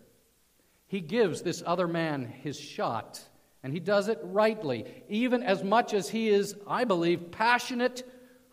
He 0.89 1.01
gives 1.01 1.43
this 1.43 1.63
other 1.65 1.87
man 1.87 2.27
his 2.27 2.59
shot, 2.59 3.23
and 3.63 3.73
he 3.73 3.79
does 3.79 4.09
it 4.09 4.19
rightly, 4.25 4.85
even 5.09 5.45
as 5.45 5.63
much 5.63 5.95
as 5.95 6.09
he 6.09 6.29
is, 6.29 6.57
I 6.67 6.83
believe, 6.83 7.31
passionate 7.31 8.03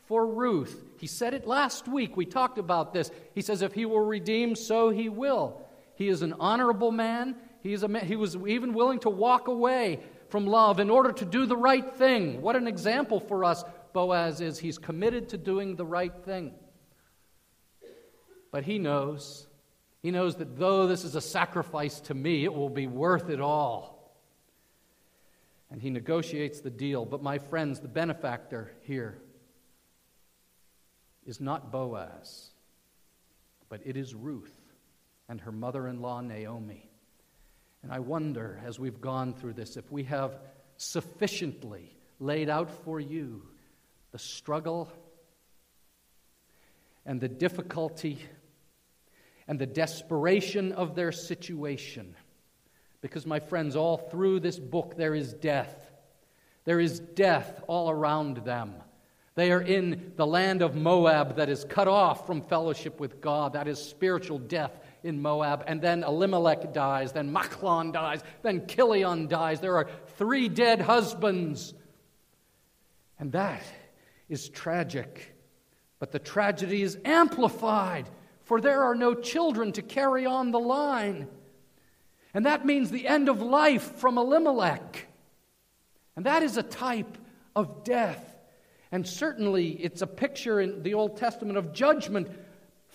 for 0.05 0.27
Ruth. 0.27 0.85
He 0.99 1.07
said 1.07 1.33
it 1.33 1.47
last 1.47 1.87
week. 1.87 2.15
We 2.15 2.27
talked 2.27 2.59
about 2.59 2.93
this. 2.93 3.09
He 3.33 3.41
says, 3.41 3.63
If 3.63 3.73
he 3.73 3.85
will 3.85 4.05
redeem, 4.05 4.55
so 4.55 4.91
he 4.91 5.09
will. 5.09 5.59
He 5.95 6.07
is 6.07 6.21
an 6.21 6.35
honorable 6.39 6.91
man. 6.91 7.35
He, 7.61 7.73
is 7.73 7.81
a 7.81 7.87
man, 7.87 8.05
he 8.05 8.15
was 8.15 8.35
even 8.35 8.73
willing 8.73 8.99
to 8.99 9.09
walk 9.09 9.47
away 9.47 9.99
from 10.29 10.45
love 10.45 10.79
in 10.79 10.89
order 10.89 11.11
to 11.11 11.25
do 11.25 11.45
the 11.45 11.57
right 11.57 11.95
thing. 11.95 12.41
What 12.41 12.55
an 12.55 12.67
example 12.67 13.19
for 13.19 13.43
us 13.43 13.63
Boaz 13.93 14.41
is. 14.41 14.59
He's 14.59 14.77
committed 14.77 15.29
to 15.29 15.37
doing 15.37 15.75
the 15.75 15.85
right 15.85 16.13
thing. 16.23 16.53
But 18.51 18.63
he 18.63 18.79
knows. 18.79 19.47
He 20.01 20.11
knows 20.11 20.35
that 20.37 20.57
though 20.57 20.87
this 20.87 21.03
is 21.03 21.15
a 21.15 21.21
sacrifice 21.21 21.99
to 22.01 22.13
me, 22.13 22.45
it 22.45 22.53
will 22.53 22.69
be 22.69 22.87
worth 22.87 23.29
it 23.29 23.41
all. 23.41 24.15
And 25.71 25.81
he 25.81 25.89
negotiates 25.89 26.61
the 26.61 26.69
deal. 26.69 27.05
But 27.05 27.21
my 27.21 27.37
friends, 27.37 27.79
the 27.79 27.87
benefactor 27.87 28.71
here 28.81 29.19
is 31.25 31.39
not 31.39 31.71
Boaz, 31.71 32.49
but 33.67 33.81
it 33.85 33.95
is 33.95 34.15
Ruth 34.15 34.55
and 35.27 35.41
her 35.41 35.51
mother 35.51 35.87
in 35.87 36.01
law, 36.01 36.21
Naomi. 36.21 36.88
And 37.83 37.91
I 37.91 37.99
wonder, 37.99 38.61
as 38.65 38.79
we've 38.79 38.99
gone 38.99 39.33
through 39.33 39.53
this, 39.53 39.77
if 39.77 39.91
we 39.91 40.03
have 40.03 40.39
sufficiently 40.77 41.95
laid 42.19 42.49
out 42.49 42.69
for 42.83 42.99
you 42.99 43.43
the 44.11 44.19
struggle 44.19 44.91
and 47.05 47.21
the 47.21 47.27
difficulty 47.27 48.19
and 49.47 49.57
the 49.57 49.65
desperation 49.65 50.71
of 50.73 50.95
their 50.95 51.11
situation. 51.11 52.15
Because, 53.01 53.25
my 53.25 53.39
friends, 53.39 53.75
all 53.75 53.97
through 53.97 54.41
this 54.41 54.59
book 54.59 54.95
there 54.97 55.15
is 55.15 55.33
death. 55.33 55.75
There 56.65 56.79
is 56.79 56.99
death 56.99 57.63
all 57.67 57.89
around 57.89 58.37
them. 58.37 58.75
They 59.35 59.51
are 59.51 59.61
in 59.61 60.11
the 60.17 60.27
land 60.27 60.61
of 60.61 60.75
Moab 60.75 61.37
that 61.37 61.49
is 61.49 61.63
cut 61.63 61.87
off 61.87 62.27
from 62.27 62.41
fellowship 62.41 62.99
with 62.99 63.21
God. 63.21 63.53
That 63.53 63.69
is 63.69 63.81
spiritual 63.81 64.37
death 64.37 64.77
in 65.03 65.21
Moab. 65.21 65.63
And 65.67 65.81
then 65.81 66.03
Elimelech 66.03 66.73
dies, 66.73 67.11
then 67.11 67.33
Machlon 67.33 67.91
dies, 67.93 68.21
then 68.41 68.67
Chilion 68.67 69.27
dies. 69.27 69.59
There 69.59 69.77
are 69.77 69.89
three 70.17 70.49
dead 70.49 70.81
husbands. 70.81 71.73
And 73.19 73.31
that 73.33 73.63
is 74.27 74.49
tragic. 74.49 75.35
But 75.99 76.11
the 76.11 76.19
tragedy 76.19 76.81
is 76.81 76.97
amplified, 77.03 78.09
for 78.43 78.61
there 78.61 78.83
are 78.83 78.95
no 78.95 79.13
children 79.13 79.71
to 79.73 79.81
carry 79.81 80.25
on 80.25 80.51
the 80.51 80.59
line. 80.59 81.27
And 82.33 82.45
that 82.45 82.65
means 82.65 82.89
the 82.89 83.07
end 83.07 83.27
of 83.27 83.41
life 83.41 83.95
from 83.97 84.17
Elimelech. 84.17 85.07
And 86.15 86.25
that 86.25 86.43
is 86.43 86.57
a 86.57 86.63
type 86.63 87.17
of 87.55 87.83
death. 87.83 88.23
And 88.91 89.07
certainly 89.07 89.69
it's 89.69 90.01
a 90.01 90.07
picture 90.07 90.59
in 90.59 90.83
the 90.83 90.93
Old 90.93 91.17
Testament 91.17 91.57
of 91.57 91.73
judgment 91.73 92.29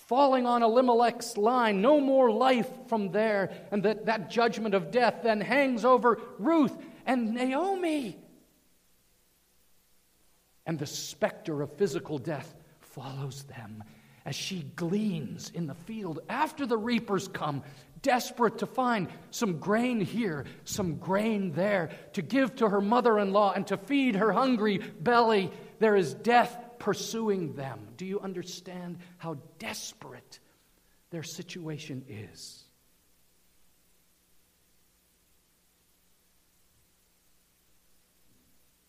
falling 0.07 0.45
on 0.45 0.63
Elimelech's 0.63 1.37
line. 1.37 1.81
No 1.81 1.99
more 1.99 2.31
life 2.31 2.69
from 2.87 3.11
there. 3.11 3.51
And 3.71 3.83
that, 3.83 4.05
that 4.05 4.29
judgment 4.29 4.75
of 4.75 4.91
death 4.91 5.21
then 5.23 5.41
hangs 5.41 5.83
over 5.83 6.19
Ruth 6.37 6.75
and 7.05 7.33
Naomi. 7.33 8.17
And 10.65 10.79
the 10.79 10.85
specter 10.85 11.61
of 11.61 11.73
physical 11.73 12.17
death 12.17 12.53
follows 12.81 13.43
them 13.43 13.83
as 14.25 14.35
she 14.35 14.63
gleans 14.75 15.51
in 15.53 15.67
the 15.67 15.75
field 15.75 16.19
after 16.29 16.65
the 16.65 16.77
reapers 16.77 17.27
come, 17.27 17.61
desperate 18.01 18.57
to 18.57 18.65
find 18.65 19.07
some 19.29 19.59
grain 19.59 20.01
here, 20.01 20.45
some 20.63 20.95
grain 20.95 21.51
there, 21.51 21.89
to 22.13 22.23
give 22.23 22.55
to 22.55 22.69
her 22.69 22.81
mother 22.81 23.19
in 23.19 23.31
law 23.31 23.53
and 23.53 23.67
to 23.67 23.77
feed 23.77 24.15
her 24.15 24.31
hungry 24.31 24.79
belly. 24.99 25.51
There 25.79 25.95
is 25.95 26.15
death 26.15 26.57
pursuing 26.79 27.53
them. 27.53 27.87
Do 27.97 28.05
you 28.05 28.19
understand 28.19 28.97
how 29.17 29.37
desperate 29.59 30.39
their 31.09 31.23
situation 31.23 32.03
is? 32.07 32.63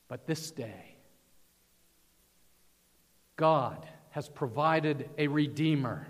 But 0.09 0.26
this 0.26 0.50
day, 0.50 0.97
God 3.37 3.87
has 4.11 4.28
provided 4.28 5.11
a 5.19 5.26
Redeemer, 5.26 6.07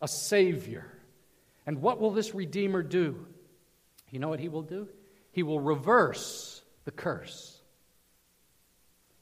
a 0.00 0.08
Savior. 0.08 0.86
And 1.66 1.80
what 1.80 2.00
will 2.00 2.10
this 2.10 2.34
Redeemer 2.34 2.82
do? 2.82 3.26
You 4.10 4.18
know 4.18 4.28
what 4.28 4.40
he 4.40 4.48
will 4.48 4.62
do? 4.62 4.88
He 5.32 5.42
will 5.42 5.60
reverse 5.60 6.62
the 6.84 6.90
curse. 6.90 7.61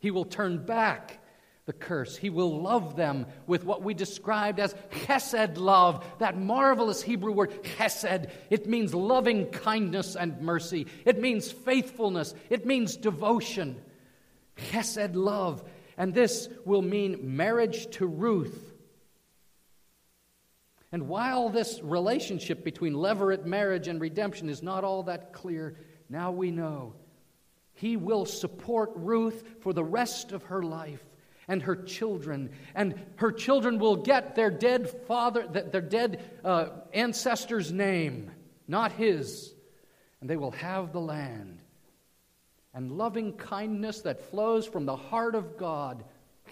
He 0.01 0.11
will 0.11 0.25
turn 0.25 0.65
back 0.65 1.21
the 1.67 1.73
curse. 1.73 2.17
He 2.17 2.31
will 2.31 2.61
love 2.63 2.97
them 2.97 3.27
with 3.47 3.65
what 3.65 3.83
we 3.83 3.95
described 3.95 4.59
as 4.59 4.75
chesed 4.91 5.57
love, 5.57 6.05
that 6.19 6.37
marvelous 6.37 7.01
Hebrew 7.01 7.31
word 7.31 7.63
chesed. 7.63 8.29
It 8.51 8.67
means 8.67 8.93
loving 8.93 9.47
kindness 9.51 10.17
and 10.17 10.41
mercy, 10.41 10.89
it 11.05 11.21
means 11.21 11.53
faithfulness, 11.53 12.35
it 12.49 12.67
means 12.67 12.97
devotion. 12.97 13.81
Chesed 14.57 15.15
love. 15.15 15.63
And 15.97 16.13
this 16.13 16.49
will 16.65 16.83
mean 16.83 17.37
marriage 17.37 17.89
to 17.99 18.07
Ruth. 18.07 18.75
And 20.93 21.09
while 21.09 21.51
this 21.51 21.81
relationship 21.83 22.65
between 22.65 22.95
levirate 22.95 23.45
marriage 23.45 23.87
and 23.87 24.01
redemption 24.01 24.49
is 24.49 24.63
not 24.63 24.83
all 24.83 25.05
that 25.05 25.33
clear, 25.33 25.77
now 26.09 26.33
we 26.33 26.51
know 26.51 26.95
he 27.75 27.97
will 27.97 28.27
support 28.27 28.91
Ruth 28.95 29.45
for 29.61 29.73
the 29.73 29.85
rest 29.85 30.33
of 30.33 30.45
her 30.45 30.63
life 30.63 31.03
and 31.49 31.63
her 31.63 31.77
children. 31.77 32.51
And 32.75 32.95
her 33.17 33.33
children 33.33 33.79
will 33.79 33.97
get 33.97 34.35
their 34.35 34.51
dead 34.51 34.89
father, 35.07 35.47
their 35.47 35.81
dead 35.81 36.23
uh, 36.45 36.69
ancestor's 36.93 37.73
name, 37.73 38.31
not 38.69 38.93
his. 38.93 39.55
And 40.21 40.29
they 40.29 40.37
will 40.37 40.53
have 40.53 40.93
the 40.93 41.01
land 41.01 41.61
and 42.73 42.93
loving 42.93 43.33
kindness 43.33 44.03
that 44.03 44.31
flows 44.31 44.67
from 44.67 44.87
the 44.87 44.97
heart 44.97 45.35
of 45.35 45.57
God, 45.57 46.05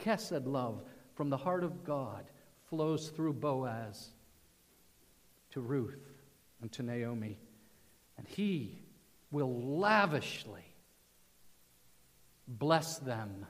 chesed 0.03 0.47
love 0.47 0.83
from 1.15 1.31
the 1.31 1.37
heart 1.37 1.63
of 1.63 1.85
God, 1.85 2.25
flows 2.69 3.09
through 3.11 3.35
Boaz 3.35 4.09
to 5.51 5.61
Ruth 5.61 6.01
and 6.61 6.73
to 6.73 6.83
Naomi. 6.83 7.39
And 8.17 8.27
he 8.27 8.83
will 9.31 9.79
lavishly 9.79 10.68
bless 12.49 12.99
them 12.99 13.47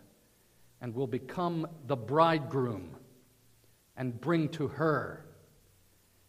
and 0.80 0.94
will 0.94 1.06
become 1.06 1.66
the 1.86 1.96
bridegroom 1.96 2.96
and 3.96 4.20
bring 4.20 4.48
to 4.50 4.68
her 4.68 5.24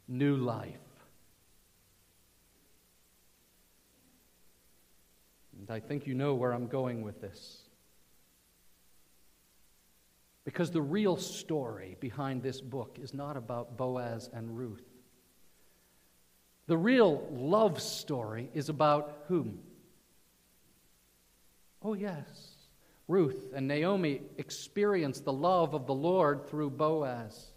new 0.07 0.35
life. 0.35 0.77
And 5.57 5.69
I 5.69 5.79
think 5.79 6.07
you 6.07 6.13
know 6.13 6.35
where 6.35 6.53
I'm 6.53 6.67
going 6.67 7.01
with 7.01 7.19
this. 7.21 7.63
Because 10.45 10.71
the 10.71 10.81
real 10.81 11.17
story 11.17 11.95
behind 11.99 12.41
this 12.41 12.61
book 12.61 12.97
is 12.99 13.13
not 13.13 13.37
about 13.37 13.77
Boaz 13.77 14.29
and 14.33 14.57
Ruth. 14.57 14.83
The 16.65 16.77
real 16.77 17.27
love 17.31 17.81
story 17.81 18.49
is 18.53 18.69
about 18.69 19.25
whom? 19.27 19.59
Oh, 21.83 21.93
yes. 21.93 22.48
Ruth 23.09 23.53
and 23.55 23.67
Naomi 23.67 24.21
experienced 24.37 25.25
the 25.25 25.33
love 25.33 25.73
of 25.73 25.87
the 25.87 25.93
Lord 25.95 26.47
through 26.47 26.69
Boaz. 26.69 27.47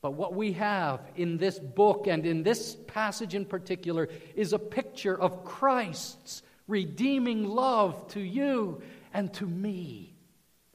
But 0.00 0.12
what 0.12 0.34
we 0.34 0.52
have 0.52 1.00
in 1.16 1.36
this 1.36 1.58
book 1.58 2.06
and 2.06 2.24
in 2.24 2.44
this 2.44 2.76
passage 2.86 3.34
in 3.34 3.44
particular 3.44 4.08
is 4.36 4.52
a 4.52 4.58
picture 4.58 5.20
of 5.20 5.44
Christ's 5.44 6.42
redeeming 6.68 7.44
love 7.44 8.06
to 8.08 8.20
you 8.20 8.80
and 9.12 9.34
to 9.34 9.46
me. 9.46 10.14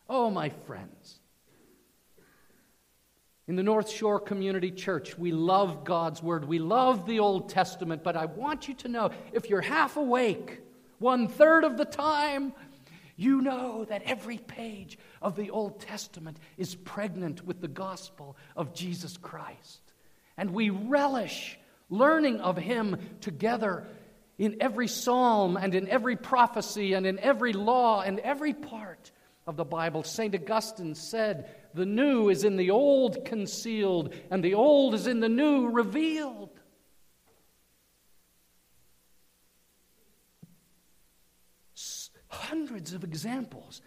Oh, 0.10 0.30
my 0.30 0.50
friends. 0.50 1.20
In 3.48 3.56
the 3.56 3.64
North 3.64 3.90
Shore 3.90 4.20
Community 4.20 4.72
Church, 4.72 5.18
we 5.18 5.32
love 5.32 5.86
God's 5.86 6.22
Word. 6.22 6.44
We 6.44 6.60
love 6.60 7.06
the 7.06 7.20
Old 7.20 7.48
Testament, 7.48 8.04
but 8.04 8.18
I 8.18 8.26
want 8.26 8.68
you 8.68 8.74
to 8.76 8.90
know 8.90 9.12
if 9.32 9.50
you're 9.50 9.62
half 9.62 9.96
awake, 9.96 10.60
one 11.00 11.30
third 11.30 11.64
of 11.64 11.78
the 11.78 11.86
time, 11.86 12.54
you 13.18 13.42
know 13.42 13.84
that 13.86 14.04
every 14.04 14.38
page 14.38 14.98
of 15.22 15.36
the 15.36 15.50
Old 15.50 15.82
Testament 15.82 16.38
is 16.58 16.76
pregnant 16.76 17.44
with 17.46 17.60
the 17.60 17.68
gospel 17.68 18.38
of 18.56 18.74
Jesus 18.74 19.18
Christ. 19.18 19.82
And 20.38 20.52
we 20.52 20.70
relish 20.70 21.60
learning 21.90 22.40
of 22.42 22.58
him 22.58 22.98
together 23.22 23.88
in 24.38 24.58
every 24.62 24.88
psalm 24.88 25.58
and 25.58 25.74
in 25.74 25.88
every 25.90 26.16
prophecy 26.16 26.94
and 26.94 27.06
in 27.06 27.18
every 27.20 27.54
law 27.54 28.02
and 28.02 28.20
every 28.20 28.54
part 28.54 29.12
of 29.48 29.56
the 29.56 29.66
Bible. 29.66 30.04
St. 30.04 30.36
Augustine 30.36 30.94
said, 30.94 31.50
The 31.74 31.86
new 31.86 32.30
is 32.30 32.44
in 32.44 32.56
the 32.56 32.70
old 32.70 33.26
concealed, 33.26 34.14
and 34.30 34.44
the 34.44 34.54
old 34.54 34.94
is 34.94 35.08
in 35.08 35.22
the 35.22 35.30
new 35.30 35.70
revealed. 35.70 36.52
Hundreds 42.50 42.94
of 42.94 43.04
examples 43.04 43.82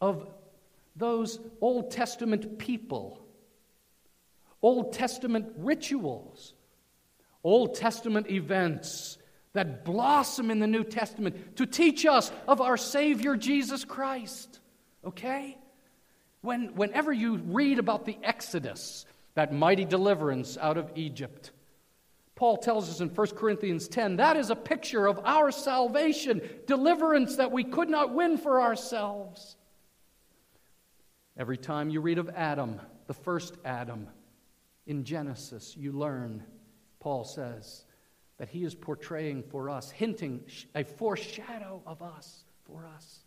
of 0.00 0.26
those 0.96 1.38
Old 1.60 1.90
Testament 1.90 2.58
people, 2.58 3.20
Old 4.62 4.92
Testament 4.92 5.52
rituals, 5.56 6.54
Old 7.44 7.74
Testament 7.74 8.30
events 8.30 9.18
that 9.52 9.84
blossom 9.84 10.50
in 10.50 10.58
the 10.58 10.66
New 10.66 10.84
Testament 10.84 11.56
to 11.56 11.66
teach 11.66 12.06
us 12.06 12.30
of 12.46 12.60
our 12.60 12.76
Savior 12.76 13.36
Jesus 13.36 13.84
Christ. 13.84 14.60
Okay? 15.04 15.56
When, 16.42 16.74
whenever 16.74 17.12
you 17.12 17.36
read 17.36 17.78
about 17.78 18.06
the 18.06 18.16
Exodus, 18.22 19.06
that 19.34 19.52
mighty 19.52 19.84
deliverance 19.84 20.56
out 20.60 20.76
of 20.76 20.90
Egypt, 20.94 21.50
Paul 22.40 22.56
tells 22.56 22.88
us 22.88 23.02
in 23.02 23.10
1 23.10 23.26
Corinthians 23.36 23.86
10 23.86 24.16
that 24.16 24.34
is 24.34 24.48
a 24.48 24.56
picture 24.56 25.06
of 25.06 25.20
our 25.26 25.50
salvation, 25.50 26.40
deliverance 26.66 27.36
that 27.36 27.52
we 27.52 27.62
could 27.62 27.90
not 27.90 28.14
win 28.14 28.38
for 28.38 28.62
ourselves. 28.62 29.56
Every 31.36 31.58
time 31.58 31.90
you 31.90 32.00
read 32.00 32.16
of 32.16 32.30
Adam, 32.30 32.80
the 33.08 33.12
first 33.12 33.58
Adam, 33.62 34.08
in 34.86 35.04
Genesis, 35.04 35.76
you 35.76 35.92
learn, 35.92 36.42
Paul 36.98 37.24
says, 37.24 37.84
that 38.38 38.48
he 38.48 38.64
is 38.64 38.74
portraying 38.74 39.42
for 39.42 39.68
us, 39.68 39.90
hinting 39.90 40.42
a 40.74 40.82
foreshadow 40.82 41.82
of 41.86 42.00
us, 42.00 42.44
for 42.64 42.86
us, 42.86 43.18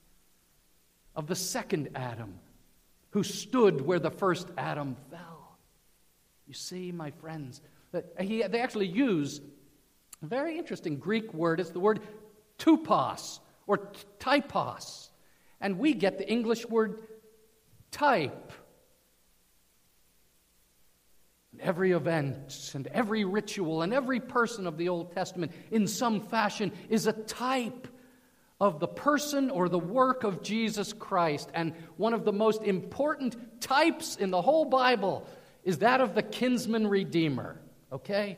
of 1.15 1.27
the 1.27 1.35
second 1.35 1.89
Adam, 1.93 2.39
who 3.11 3.21
stood 3.21 3.79
where 3.79 3.99
the 3.99 4.09
first 4.09 4.49
Adam 4.57 4.95
fell. 5.11 5.59
You 6.47 6.55
see, 6.55 6.91
my 6.91 7.11
friends, 7.11 7.61
he, 8.19 8.43
they 8.43 8.59
actually 8.59 8.87
use 8.87 9.41
a 10.21 10.25
very 10.25 10.57
interesting 10.57 10.97
Greek 10.97 11.33
word. 11.33 11.59
It's 11.59 11.71
the 11.71 11.79
word 11.79 11.99
tupos 12.57 13.39
or 13.67 13.91
typos. 14.19 15.09
And 15.61 15.79
we 15.79 15.93
get 15.93 16.17
the 16.17 16.29
English 16.29 16.65
word 16.65 17.01
type. 17.91 18.51
Every 21.59 21.91
event 21.91 22.71
and 22.73 22.87
every 22.87 23.25
ritual 23.25 23.83
and 23.83 23.93
every 23.93 24.19
person 24.19 24.65
of 24.65 24.77
the 24.77 24.89
Old 24.89 25.13
Testament, 25.13 25.51
in 25.71 25.87
some 25.87 26.21
fashion, 26.21 26.71
is 26.89 27.05
a 27.05 27.13
type 27.13 27.87
of 28.59 28.79
the 28.79 28.87
person 28.87 29.49
or 29.49 29.69
the 29.69 29.79
work 29.79 30.23
of 30.23 30.41
Jesus 30.41 30.93
Christ. 30.93 31.49
And 31.53 31.73
one 31.97 32.13
of 32.13 32.25
the 32.25 32.33
most 32.33 32.63
important 32.63 33.61
types 33.61 34.15
in 34.15 34.31
the 34.31 34.41
whole 34.41 34.65
Bible 34.65 35.27
is 35.63 35.79
that 35.79 36.01
of 36.01 36.15
the 36.15 36.23
kinsman 36.23 36.87
redeemer. 36.87 37.59
Okay? 37.93 38.37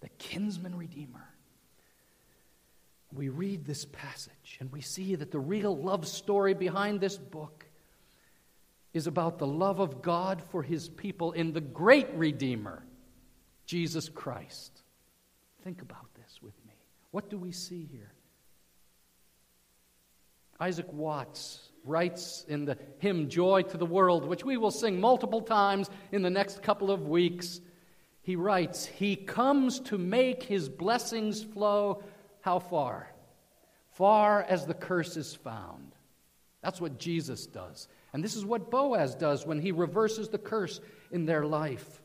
The 0.00 0.08
kinsman 0.18 0.76
redeemer. 0.76 1.28
We 3.12 3.28
read 3.28 3.64
this 3.64 3.84
passage 3.84 4.58
and 4.60 4.70
we 4.72 4.80
see 4.80 5.14
that 5.16 5.30
the 5.30 5.40
real 5.40 5.76
love 5.76 6.06
story 6.06 6.54
behind 6.54 7.00
this 7.00 7.18
book 7.18 7.66
is 8.94 9.06
about 9.06 9.38
the 9.38 9.46
love 9.46 9.80
of 9.80 10.02
God 10.02 10.42
for 10.50 10.62
his 10.62 10.88
people 10.88 11.32
in 11.32 11.52
the 11.52 11.60
great 11.60 12.12
Redeemer, 12.14 12.82
Jesus 13.66 14.08
Christ. 14.08 14.82
Think 15.64 15.80
about 15.80 16.12
this 16.14 16.40
with 16.42 16.54
me. 16.66 16.74
What 17.10 17.30
do 17.30 17.38
we 17.38 17.52
see 17.52 17.88
here? 17.90 18.12
Isaac 20.60 20.92
Watts 20.92 21.70
writes 21.84 22.44
in 22.48 22.64
the 22.64 22.78
hymn 22.98 23.28
Joy 23.28 23.62
to 23.62 23.76
the 23.76 23.86
World, 23.86 24.24
which 24.24 24.44
we 24.44 24.56
will 24.56 24.70
sing 24.70 25.00
multiple 25.00 25.40
times 25.40 25.90
in 26.12 26.22
the 26.22 26.30
next 26.30 26.62
couple 26.62 26.90
of 26.90 27.08
weeks. 27.08 27.60
He 28.22 28.36
writes, 28.36 28.86
He 28.86 29.16
comes 29.16 29.80
to 29.80 29.98
make 29.98 30.44
his 30.44 30.68
blessings 30.68 31.42
flow 31.42 32.02
how 32.40 32.60
far? 32.60 33.12
Far 33.90 34.42
as 34.42 34.64
the 34.64 34.74
curse 34.74 35.16
is 35.16 35.34
found. 35.34 35.94
That's 36.62 36.80
what 36.80 36.98
Jesus 36.98 37.46
does. 37.46 37.88
And 38.12 38.22
this 38.22 38.36
is 38.36 38.44
what 38.44 38.70
Boaz 38.70 39.14
does 39.14 39.44
when 39.44 39.58
he 39.58 39.72
reverses 39.72 40.28
the 40.28 40.38
curse 40.38 40.80
in 41.10 41.26
their 41.26 41.44
life. 41.44 42.02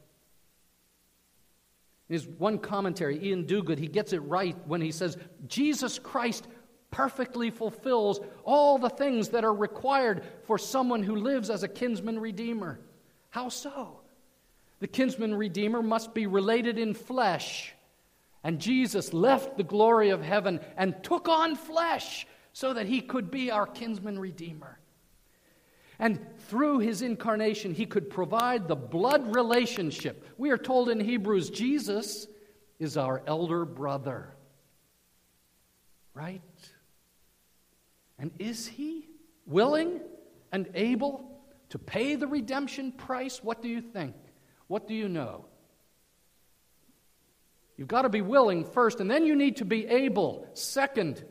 In 2.10 2.14
his 2.14 2.28
one 2.28 2.58
commentary, 2.58 3.20
Iain 3.20 3.46
Duguid, 3.46 3.78
he 3.78 3.88
gets 3.88 4.14
it 4.14 4.20
right 4.20 4.56
when 4.66 4.82
he 4.82 4.92
says, 4.92 5.18
Jesus 5.48 6.00
Christ 6.00 6.48
perfectly 6.90 7.52
fulfills 7.52 8.20
all 8.44 8.78
the 8.78 8.90
things 8.90 9.30
that 9.30 9.44
are 9.44 9.54
required 9.54 10.24
for 10.44 10.58
someone 10.58 11.04
who 11.04 11.16
lives 11.16 11.50
as 11.50 11.64
a 11.64 11.68
kinsman 11.68 12.18
redeemer. 12.20 12.80
How 13.30 13.50
so? 13.50 14.00
The 14.80 14.88
kinsman 14.88 15.36
redeemer 15.36 15.82
must 15.82 16.14
be 16.14 16.28
related 16.28 16.78
in 16.78 16.94
flesh. 16.94 17.74
And 18.44 18.60
Jesus 18.60 19.14
left 19.14 19.58
the 19.58 19.64
glory 19.64 20.10
of 20.10 20.22
heaven 20.22 20.60
and 20.78 21.04
took 21.04 21.28
on 21.28 21.56
flesh 21.56 22.28
so 22.54 22.74
that 22.74 22.86
he 22.86 23.02
could 23.02 23.32
be 23.32 23.52
our 23.52 23.66
kinsman 23.66 24.20
redeemer. 24.20 24.80
And 26.00 26.20
through 26.48 26.80
his 26.80 27.02
incarnation, 27.02 27.74
he 27.74 27.88
could 27.88 28.10
provide 28.10 28.68
the 28.68 28.76
blood 28.76 29.36
relationship. 29.36 30.26
We 30.38 30.52
are 30.52 30.58
told 30.58 30.90
in 30.90 31.00
Hebrews, 31.00 31.50
Jesus 31.50 32.28
is 32.78 32.98
our 32.98 33.24
elder 33.26 33.66
brother. 33.66 34.36
Right? 36.14 36.42
And 38.20 38.32
is 38.38 38.68
he 38.68 39.08
willing 39.48 40.02
and 40.52 40.70
able 40.76 41.42
to 41.70 41.80
pay 41.80 42.16
the 42.16 42.28
redemption 42.28 42.92
price? 42.92 43.44
What 43.44 43.62
do 43.62 43.68
you 43.68 43.82
think? 43.82 44.16
What 44.68 44.88
do 44.88 44.94
you 44.94 45.08
know? 45.08 45.46
You've 47.78 47.88
got 47.88 48.02
to 48.02 48.10
be 48.10 48.22
willing 48.22 48.66
first, 48.66 49.00
and 49.00 49.10
then 49.10 49.26
you 49.26 49.36
need 49.36 49.58
to 49.58 49.66
be 49.66 49.86
able 49.88 50.48
second. 50.54 51.24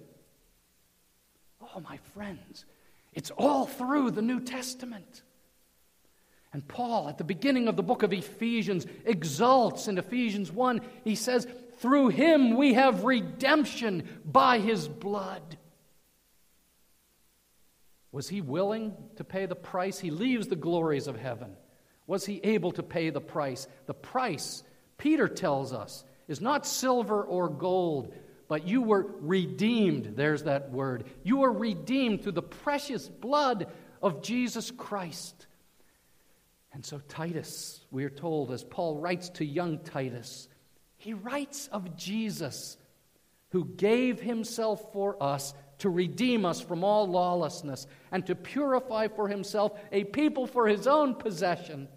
Oh, 1.61 1.81
my 1.81 1.99
friends, 2.15 2.65
it's 3.13 3.31
all 3.33 3.67
through 3.67 4.13
the 4.13 4.23
New 4.23 4.41
Testament. 4.41 5.23
And 6.53 6.67
Paul, 6.67 7.09
at 7.09 7.19
the 7.19 7.25
beginning 7.25 7.69
of 7.69 7.77
the 7.77 7.83
book 7.83 8.03
of 8.03 8.13
Ephesians, 8.13 8.87
exalts 9.05 9.89
in 9.89 9.99
Ephesians 9.99 10.51
1. 10.51 10.81
He 11.05 11.15
says, 11.15 11.47
Through 11.79 12.09
him 12.09 12.57
we 12.57 12.75
have 12.75 13.05
redemption 13.05 14.09
by 14.25 14.61
his 14.61 14.89
blood. 14.89 15.59
Was 18.13 18.29
he 18.29 18.41
willing 18.41 18.95
to 19.17 19.25
pay 19.25 19.45
the 19.45 19.57
price? 19.57 19.99
He 19.99 20.11
leaves 20.11 20.47
the 20.47 20.57
glories 20.57 21.09
of 21.09 21.19
heaven. 21.19 21.57
Was 22.07 22.25
he 22.25 22.41
able 22.45 22.73
to 22.73 22.83
pay 22.83 23.11
the 23.11 23.21
price? 23.21 23.67
The 23.87 23.95
price, 23.95 24.63
Peter 24.99 25.29
tells 25.29 25.73
us, 25.73 26.05
is 26.29 26.41
not 26.41 26.67
silver 26.67 27.23
or 27.23 27.49
gold, 27.49 28.15
but 28.49 28.67
you 28.67 28.83
were 28.83 29.07
redeemed. 29.21 30.15
There's 30.17 30.45
that 30.45 30.71
word. 30.71 31.05
You 31.23 31.39
were 31.39 31.53
redeemed 31.53 32.23
through 32.23 32.33
the 32.33 32.43
precious 32.43 33.09
blood 33.09 33.67
of 34.03 34.23
Jesus 34.23 34.71
Christ. 34.71 35.47
And 36.73 36.85
so, 36.85 37.01
Titus, 37.09 37.81
we 37.91 38.05
are 38.05 38.11
told, 38.11 38.53
as 38.53 38.63
Paul 38.63 38.99
writes 38.99 39.31
to 39.31 39.45
young 39.45 39.79
Titus, 39.79 40.49
he 40.99 41.15
writes 41.15 41.69
of 41.73 41.97
Jesus 41.97 42.77
who 43.51 43.65
gave 43.65 44.21
himself 44.21 44.93
for 44.93 45.21
us 45.23 45.55
to 45.79 45.89
redeem 45.89 46.45
us 46.45 46.61
from 46.61 46.85
all 46.85 47.07
lawlessness 47.07 47.87
and 48.11 48.27
to 48.27 48.35
purify 48.35 49.09
for 49.09 49.29
himself 49.29 49.73
a 49.93 50.05
people 50.05 50.47
for 50.47 50.67
his 50.67 50.87
own 50.87 51.15
possession. 51.15 51.89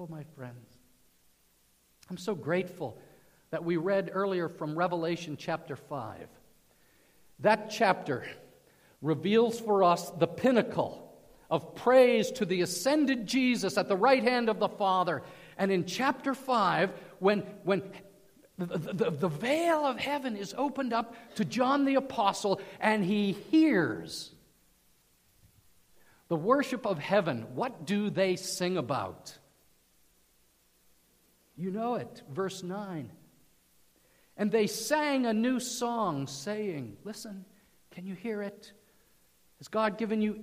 Oh, 0.00 0.06
my 0.08 0.24
friends, 0.34 0.78
I'm 2.08 2.16
so 2.16 2.34
grateful 2.34 2.98
that 3.50 3.62
we 3.62 3.76
read 3.76 4.10
earlier 4.14 4.48
from 4.48 4.74
Revelation 4.74 5.36
chapter 5.38 5.76
5. 5.76 6.26
That 7.40 7.68
chapter 7.68 8.24
reveals 9.02 9.60
for 9.60 9.84
us 9.84 10.08
the 10.12 10.26
pinnacle 10.26 11.12
of 11.50 11.74
praise 11.74 12.30
to 12.30 12.46
the 12.46 12.62
ascended 12.62 13.26
Jesus 13.26 13.76
at 13.76 13.88
the 13.88 13.96
right 13.96 14.22
hand 14.22 14.48
of 14.48 14.58
the 14.58 14.70
Father. 14.70 15.22
And 15.58 15.70
in 15.70 15.84
chapter 15.84 16.32
5, 16.32 16.92
when, 17.18 17.40
when 17.64 17.82
the, 18.56 18.78
the, 18.78 19.10
the, 19.10 19.28
veil 19.28 19.84
of 19.84 19.98
heaven 19.98 20.34
is 20.34 20.54
opened 20.56 20.94
up 20.94 21.14
to 21.34 21.44
John 21.44 21.84
the 21.84 21.96
Apostle, 21.96 22.62
and 22.80 23.04
he 23.04 23.32
hears 23.32 24.32
the 26.28 26.36
worship 26.36 26.86
of 26.86 26.98
heaven. 26.98 27.48
What 27.54 27.84
do 27.84 28.08
they 28.08 28.36
sing 28.36 28.78
about? 28.78 29.36
You 31.60 31.70
know 31.70 31.96
it, 31.96 32.22
verse 32.32 32.62
9. 32.62 33.12
And 34.38 34.50
they 34.50 34.66
sang 34.66 35.26
a 35.26 35.34
new 35.34 35.60
song, 35.60 36.26
saying, 36.26 36.96
Listen, 37.04 37.44
can 37.90 38.06
you 38.06 38.14
hear 38.14 38.40
it? 38.40 38.72
Has 39.58 39.68
God 39.68 39.98
given 39.98 40.22
you 40.22 40.42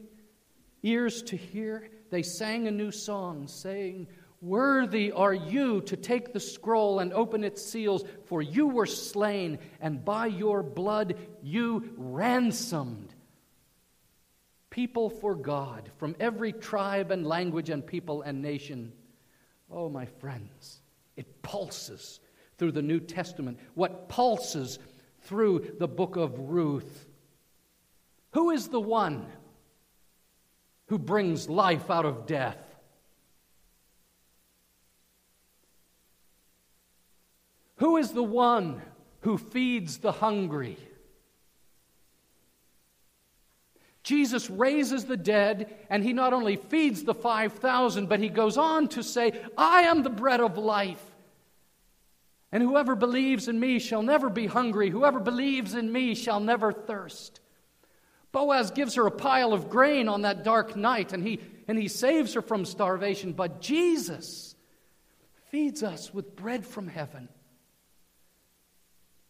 ears 0.84 1.24
to 1.24 1.36
hear? 1.36 1.90
They 2.12 2.22
sang 2.22 2.68
a 2.68 2.72
new 2.72 2.92
song, 2.92 3.48
saying, 3.48 4.08
Worthy 4.42 5.12
are 5.12 5.34
you 5.34 5.82
to 5.82 5.98
take 5.98 6.34
the 6.34 6.40
scroll 6.40 7.00
and 7.00 7.12
open 7.12 7.44
its 7.44 7.66
seals, 7.66 8.04
for 8.26 8.44
you 8.44 8.68
were 8.68 8.86
slain, 8.86 9.58
and 9.82 10.06
by 10.06 10.28
your 10.28 10.62
blood 10.62 11.16
you 11.42 11.96
ransomed 11.98 13.16
people 14.70 15.10
for 15.10 15.34
God 15.34 15.90
from 15.98 16.16
every 16.20 16.54
tribe 16.54 17.10
and 17.10 17.26
language 17.26 17.72
and 17.72 17.84
people 17.84 18.22
and 18.22 18.44
nation. 18.44 18.94
Oh, 19.72 19.90
my 19.90 20.06
friends, 20.06 20.82
it 21.18 21.42
pulses 21.42 22.22
through 22.58 22.72
the 22.72 22.82
New 22.82 23.00
Testament, 23.00 23.60
what 23.74 24.08
pulses 24.08 24.80
through 25.22 25.76
the 25.80 25.88
book 25.88 26.16
of 26.16 26.40
Ruth. 26.40 27.06
Who 28.32 28.52
is 28.52 28.70
the 28.70 28.80
one 28.80 29.26
who 30.88 30.98
brings 30.98 31.50
life 31.50 31.90
out 31.90 32.06
of 32.06 32.26
death? 32.26 32.58
Who 37.78 37.98
is 37.98 38.12
the 38.12 38.24
one 38.24 38.82
who 39.22 39.38
feeds 39.38 39.98
the 39.98 40.14
hungry? 40.14 40.78
Jesus 44.08 44.50
raises 44.50 45.04
the 45.04 45.18
dead, 45.18 45.70
and 45.90 46.02
he 46.02 46.14
not 46.14 46.32
only 46.32 46.56
feeds 46.56 47.04
the 47.04 47.14
5,000, 47.14 48.08
but 48.08 48.22
he 48.22 48.30
goes 48.30 48.58
on 48.58 48.88
to 48.90 49.04
say, 49.04 49.44
I 49.58 49.82
am 49.82 50.02
the 50.02 50.10
bread 50.10 50.40
of 50.40 50.58
life. 50.58 51.04
And 52.54 52.64
whoever 52.64 52.96
believes 52.96 53.50
in 53.50 53.60
me 53.60 53.80
shall 53.80 54.02
never 54.02 54.30
be 54.30 54.46
hungry. 54.46 54.90
Whoever 54.90 55.20
believes 55.20 55.74
in 55.74 55.92
me 55.92 56.16
shall 56.16 56.40
never 56.40 56.72
thirst. 56.72 57.42
Boaz 58.32 58.72
gives 58.72 58.96
her 58.96 59.06
a 59.08 59.12
pile 59.12 59.52
of 59.52 59.70
grain 59.70 60.08
on 60.08 60.22
that 60.22 60.46
dark 60.46 60.78
night, 60.78 61.12
and 61.12 61.22
he, 61.22 61.42
and 61.68 61.78
he 61.78 61.90
saves 61.90 62.34
her 62.36 62.42
from 62.42 62.64
starvation. 62.64 63.34
But 63.34 63.60
Jesus 63.60 64.56
feeds 65.52 65.84
us 65.84 66.14
with 66.14 66.34
bread 66.38 66.66
from 66.66 66.88
heaven. 66.88 67.28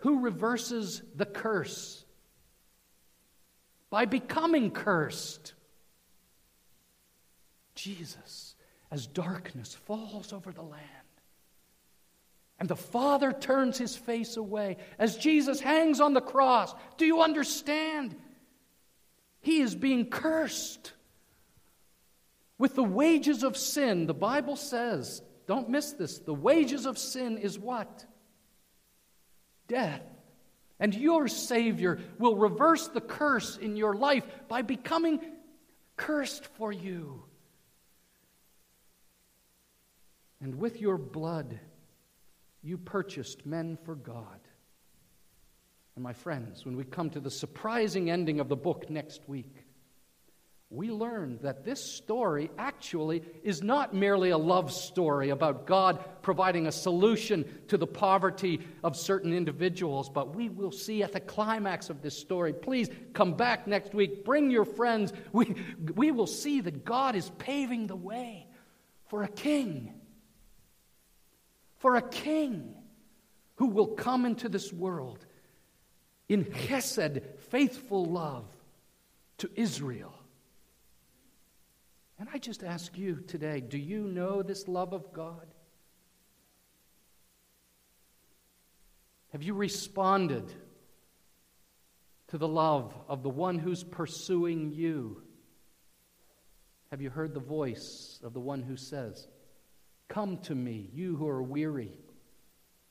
Who 0.02 0.20
reverses 0.20 1.02
the 1.16 1.26
curse? 1.26 2.04
By 3.90 4.06
becoming 4.06 4.72
cursed. 4.72 5.54
Jesus 7.76 8.56
as 8.92 9.08
darkness 9.08 9.76
falls 9.86 10.34
over 10.34 10.52
the 10.52 10.62
land. 10.62 10.84
And 12.60 12.68
the 12.68 12.76
Father 12.76 13.32
turns 13.32 13.78
his 13.78 13.96
face 13.96 14.36
away 14.36 14.78
as 14.98 15.18
Jesus 15.18 15.60
hangs 15.60 16.02
on 16.02 16.14
the 16.14 16.22
cross. 16.22 16.74
Do 16.98 17.06
you 17.06 17.22
understand? 17.22 18.16
He 19.42 19.60
is 19.62 19.76
being 19.76 20.10
cursed 20.10 20.94
with 22.58 22.76
the 22.76 22.84
wages 22.84 23.44
of 23.44 23.56
sin. 23.56 24.08
The 24.08 24.14
Bible 24.14 24.56
says, 24.56 25.22
don't 25.46 25.70
miss 25.70 25.92
this, 25.94 26.20
the 26.20 26.34
wages 26.34 26.86
of 26.86 26.98
sin 26.98 27.38
is 27.38 27.60
what? 27.60 28.06
Death. 29.68 30.02
And 30.80 30.94
your 30.94 31.28
Savior 31.28 32.00
will 32.20 32.36
reverse 32.36 32.88
the 32.88 33.02
curse 33.02 33.58
in 33.58 33.76
your 33.76 33.96
life 33.96 34.24
by 34.48 34.62
becoming 34.62 35.20
cursed 35.96 36.46
for 36.46 36.72
you. 36.72 37.24
And 40.40 40.56
with 40.56 40.80
your 40.80 40.98
blood, 40.98 41.60
you 42.62 42.78
purchased 42.78 43.46
men 43.46 43.78
for 43.86 43.96
God. 43.96 44.40
And 45.96 46.04
my 46.04 46.14
friends, 46.14 46.64
when 46.64 46.78
we 46.78 46.84
come 46.84 47.10
to 47.10 47.20
the 47.20 47.32
surprising 47.32 48.12
ending 48.12 48.40
of 48.40 48.50
the 48.50 48.56
book 48.56 48.88
next 48.90 49.28
week, 49.28 49.67
we 50.70 50.92
learn 50.92 51.40
that 51.44 51.64
this 51.64 51.82
story 51.82 52.52
actually 52.58 53.24
is 53.42 53.64
not 53.64 53.94
merely 53.94 54.32
a 54.32 54.38
love 54.38 54.72
story 54.72 55.30
about 55.30 55.66
God 55.66 56.04
providing 56.22 56.68
a 56.68 56.74
solution 56.74 57.46
to 57.70 57.78
the 57.78 57.88
poverty 57.88 58.60
of 58.84 58.98
certain 58.98 59.34
individuals, 59.34 60.10
but 60.10 60.36
we 60.36 60.50
will 60.50 60.74
see 60.74 61.04
at 61.04 61.14
the 61.14 61.22
climax 61.22 61.90
of 61.90 62.02
this 62.02 62.18
story. 62.18 62.52
Please 62.52 62.90
come 63.14 63.36
back 63.36 63.66
next 63.66 63.94
week, 63.94 64.26
bring 64.26 64.52
your 64.52 64.66
friends. 64.66 65.14
We, 65.32 65.56
we 65.96 66.12
will 66.12 66.28
see 66.28 66.60
that 66.60 66.84
God 66.84 67.16
is 67.16 67.32
paving 67.38 67.88
the 67.88 67.96
way 67.96 68.46
for 69.06 69.24
a 69.24 69.30
king. 69.30 69.94
For 71.78 71.96
a 71.96 72.02
king 72.02 72.76
who 73.56 73.68
will 73.68 73.88
come 73.88 74.26
into 74.26 74.50
this 74.50 74.74
world 74.74 75.26
in 76.28 76.44
chesed, 76.44 77.24
faithful 77.40 78.04
love 78.04 78.46
to 79.38 79.50
Israel 79.56 80.17
and 82.28 82.36
I 82.36 82.40
just 82.40 82.64
ask 82.64 82.98
you 82.98 83.22
today 83.28 83.62
do 83.62 83.78
you 83.78 84.02
know 84.02 84.44
this 84.44 84.68
love 84.68 84.94
of 84.94 85.14
God? 85.14 85.48
Have 89.32 89.44
you 89.44 89.54
responded 89.54 90.54
to 92.28 92.38
the 92.38 92.48
love 92.48 92.94
of 93.08 93.24
the 93.24 93.30
one 93.30 93.58
who's 93.58 93.84
pursuing 93.84 94.72
you? 94.74 95.22
Have 96.92 97.02
you 97.02 97.10
heard 97.10 97.34
the 97.34 97.40
voice 97.40 98.20
of 98.24 98.34
the 98.34 98.40
one 98.40 98.62
who 98.62 98.76
says, 98.76 99.28
Come 100.10 100.38
to 100.40 100.56
me, 100.56 100.90
you 100.94 101.16
who 101.16 101.28
are 101.28 101.44
weary, 101.44 101.98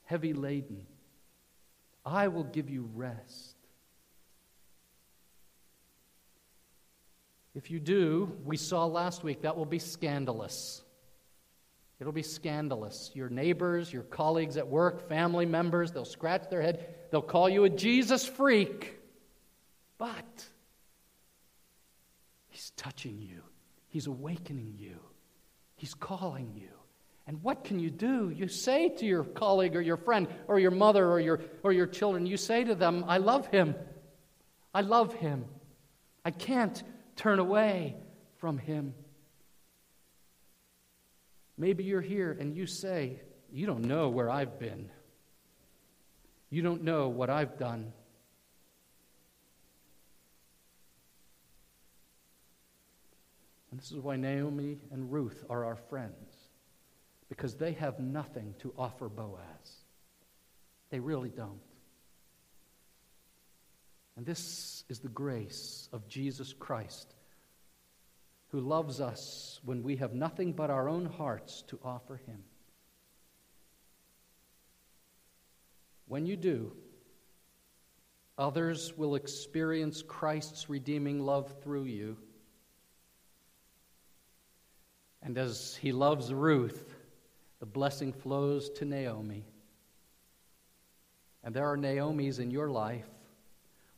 heavy 0.05 0.33
laden. 0.33 0.87
I 2.05 2.29
will 2.29 2.45
give 2.45 2.71
you 2.71 2.89
rest. 2.95 3.56
If 7.57 7.71
you 7.71 7.81
do, 7.81 8.37
we 8.45 8.59
saw 8.59 8.85
last 8.85 9.25
week, 9.25 9.41
that 9.43 9.57
will 9.57 9.65
be 9.65 9.79
scandalous. 9.79 10.83
It'll 11.99 12.13
be 12.13 12.23
scandalous. 12.23 13.11
Your 13.15 13.31
neighbors, 13.31 13.91
your 13.91 14.03
colleagues 14.03 14.59
at 14.59 14.69
work, 14.69 15.09
family 15.09 15.47
members, 15.47 15.91
they'll 15.91 16.05
scratch 16.05 16.51
their 16.51 16.61
head. 16.61 16.95
They'll 17.11 17.23
call 17.23 17.49
you 17.49 17.65
a 17.65 17.71
Jesus 17.71 18.27
freak. 18.27 18.99
But 19.97 20.45
He's 22.51 22.73
touching 22.77 23.23
you, 23.23 23.41
He's 23.89 24.07
awakening 24.07 24.75
you, 24.77 24.99
He's 25.77 25.95
calling 25.95 26.53
you. 26.55 26.69
And 27.27 27.43
what 27.43 27.65
can 27.65 27.79
you 27.79 27.91
do? 27.91 28.29
You 28.29 28.49
say 28.49 28.91
to 28.91 29.07
your 29.07 29.25
colleague 29.25 29.77
or 29.77 29.81
your 29.81 29.97
friend 29.97 30.29
or 30.47 30.59
your 30.59 30.71
mother 30.71 31.11
or 31.11 31.19
your, 31.19 31.41
or 31.63 31.73
your 31.73 31.87
children, 31.87 32.27
you 32.27 32.37
say 32.37 32.65
to 32.65 32.75
them, 32.75 33.05
I 33.09 33.17
love 33.17 33.49
him. 33.49 33.75
I 34.73 34.83
love 34.83 35.13
him. 35.15 35.47
I 36.25 36.31
can't 36.31 36.81
turn 37.17 37.39
away 37.39 37.97
from 38.39 38.59
Him. 38.59 38.95
Maybe 41.59 41.85
you're 41.85 42.01
here 42.01 42.37
and 42.39 42.55
you 42.55 42.67
say, 42.67 43.21
You 43.53 43.67
don't 43.67 43.85
know 43.85 44.09
where 44.09 44.31
I've 44.31 44.59
been. 44.59 44.91
You 46.51 46.63
don't 46.63 46.85
know 46.85 47.09
what 47.09 47.29
I've 47.29 47.59
done. 47.59 47.93
And 53.71 53.81
this 53.81 53.91
is 53.91 53.99
why 53.99 54.17
Naomi 54.17 54.79
and 54.91 55.13
Ruth 55.13 55.45
are 55.51 55.65
our 55.65 55.77
friends, 55.77 56.35
because 57.29 57.57
they 57.57 57.73
have 57.73 57.99
nothing 57.99 58.55
to 58.61 58.73
offer 58.79 59.09
Boaz. 59.09 59.85
They 60.91 61.01
really 61.01 61.29
don't. 61.29 61.66
And 64.17 64.25
this 64.25 64.85
is 64.89 65.01
the 65.01 65.09
grace 65.09 65.89
of 65.93 66.09
Jesus 66.09 66.55
Christ, 66.55 67.15
who 68.49 68.61
loves 68.61 69.01
us 69.01 69.61
when 69.65 69.83
we 69.83 69.97
have 69.97 70.15
nothing 70.15 70.53
but 70.53 70.71
our 70.71 70.89
own 70.89 71.05
hearts 71.05 71.63
to 71.69 71.79
offer 71.85 72.17
him. 72.27 72.43
When 76.09 76.25
you 76.25 76.37
do, 76.37 76.73
others 78.39 78.97
will 78.97 79.17
experience 79.17 80.03
Christ's 80.03 80.71
redeeming 80.71 81.21
love 81.21 81.55
through 81.63 81.85
you. 81.85 82.17
And 85.23 85.37
as 85.37 85.77
he 85.83 85.93
loves 85.93 86.33
Ruth, 86.33 86.95
the 87.59 87.67
blessing 87.67 88.13
flows 88.13 88.71
to 88.71 88.85
Naomi. 88.85 89.45
And 91.43 91.55
there 91.55 91.67
are 91.67 91.77
Naomi's 91.77 92.39
in 92.39 92.51
your 92.51 92.71
life 92.71 93.09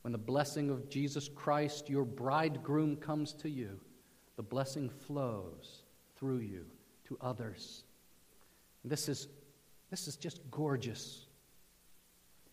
when 0.09 0.13
the 0.13 0.17
blessing 0.17 0.71
of 0.71 0.89
Jesus 0.89 1.29
Christ, 1.29 1.91
your 1.91 2.07
bridegroom, 2.07 2.97
comes 2.97 3.35
to 3.35 3.51
you, 3.51 3.79
the 4.37 4.43
blessing 4.43 4.89
flows 4.89 5.83
through 6.17 6.39
you 6.39 6.65
to 7.09 7.19
others. 7.21 7.85
This 8.87 9.11
is, 9.11 9.29
this 9.91 10.09
is 10.09 10.17
just 10.17 10.41
gorgeous. 10.51 11.27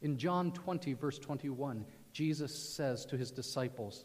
In 0.02 0.18
John 0.18 0.52
20, 0.52 0.92
verse 0.96 1.18
21, 1.18 1.86
Jesus 2.12 2.54
says 2.54 3.06
to 3.06 3.16
his 3.16 3.32
disciples, 3.32 4.04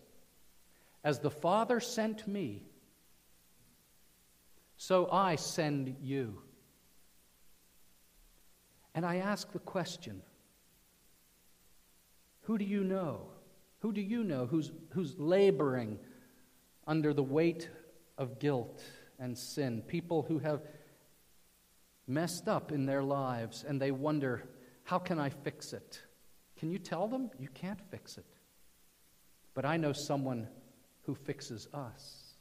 As 1.03 1.19
the 1.19 1.29
Father 1.29 1.81
sent 1.81 2.29
me, 2.29 2.63
so 4.77 5.11
I 5.11 5.35
send 5.35 5.97
you. 6.01 6.41
And 8.95 9.05
I 9.05 9.17
ask 9.17 9.51
the 9.51 9.59
question 9.59 10.23
who 12.43 12.59
do 12.59 12.65
you 12.65 12.83
know? 12.83 13.29
Who 13.81 13.93
do 13.93 14.01
you 14.01 14.25
know 14.25 14.47
who's, 14.47 14.71
who's 14.91 15.19
laboring 15.19 15.99
under 16.87 17.13
the 17.13 17.23
weight 17.23 17.69
of 18.19 18.39
guilt 18.39 18.83
and 19.19 19.37
sin? 19.37 19.83
People 19.87 20.23
who 20.23 20.39
have 20.39 20.63
messed 22.07 22.47
up 22.47 22.73
in 22.73 22.87
their 22.87 23.03
lives 23.03 23.65
and 23.67 23.81
they 23.81 23.91
wonder, 23.91 24.49
how 24.85 24.99
can 24.99 25.19
I 25.19 25.31
fix 25.31 25.73
it? 25.73 26.01
Can 26.59 26.71
you 26.71 26.79
tell 26.79 27.09
them? 27.09 27.31
You 27.39 27.49
can't 27.49 27.81
fix 27.91 28.19
it. 28.19 28.27
But 29.55 29.65
I 29.65 29.79
know 29.79 29.93
someone 29.93 30.49
who 31.05 31.15
fixes 31.15 31.67
us. 31.73 32.35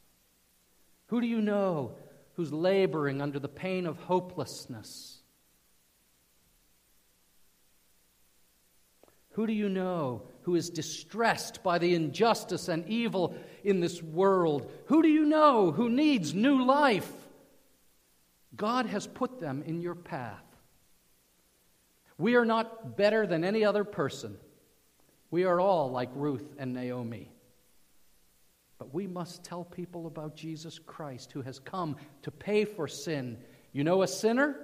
Who 1.07 1.21
do 1.21 1.27
you 1.27 1.41
know 1.41 1.93
who's 2.33 2.51
laboring 2.51 3.21
under 3.21 3.39
the 3.39 3.47
pain 3.47 3.85
of 3.85 3.97
hopelessness? 3.97 5.21
Who 9.31 9.47
do 9.47 9.53
you 9.53 9.69
know 9.69 10.23
who 10.49 10.55
is 10.55 10.71
distressed 10.71 11.61
by 11.61 11.77
the 11.77 11.93
injustice 11.93 12.69
and 12.69 12.83
evil 12.89 13.35
in 13.63 13.81
this 13.81 14.01
world? 14.01 14.71
Who 14.87 15.03
do 15.03 15.07
you 15.07 15.23
know 15.23 15.71
who 15.71 15.91
needs 15.91 16.33
new 16.33 16.65
life? 16.65 17.11
God 18.55 18.87
has 18.87 19.05
put 19.05 19.39
them 19.39 19.61
in 19.61 19.79
your 19.79 19.93
path. 19.93 20.43
We 22.17 22.35
are 22.35 22.45
not 22.45 22.97
better 22.97 23.27
than 23.27 23.43
any 23.43 23.63
other 23.63 23.83
person. 23.83 24.39
We 25.29 25.43
are 25.43 25.59
all 25.61 25.91
like 25.91 26.09
Ruth 26.15 26.55
and 26.57 26.73
Naomi. 26.73 27.31
But 28.79 28.91
we 28.91 29.05
must 29.05 29.43
tell 29.43 29.63
people 29.63 30.07
about 30.07 30.35
Jesus 30.35 30.79
Christ 30.79 31.31
who 31.31 31.43
has 31.43 31.59
come 31.59 31.95
to 32.23 32.31
pay 32.31 32.65
for 32.65 32.87
sin. 32.87 33.37
You 33.71 33.83
know 33.83 34.01
a 34.01 34.07
sinner? 34.07 34.55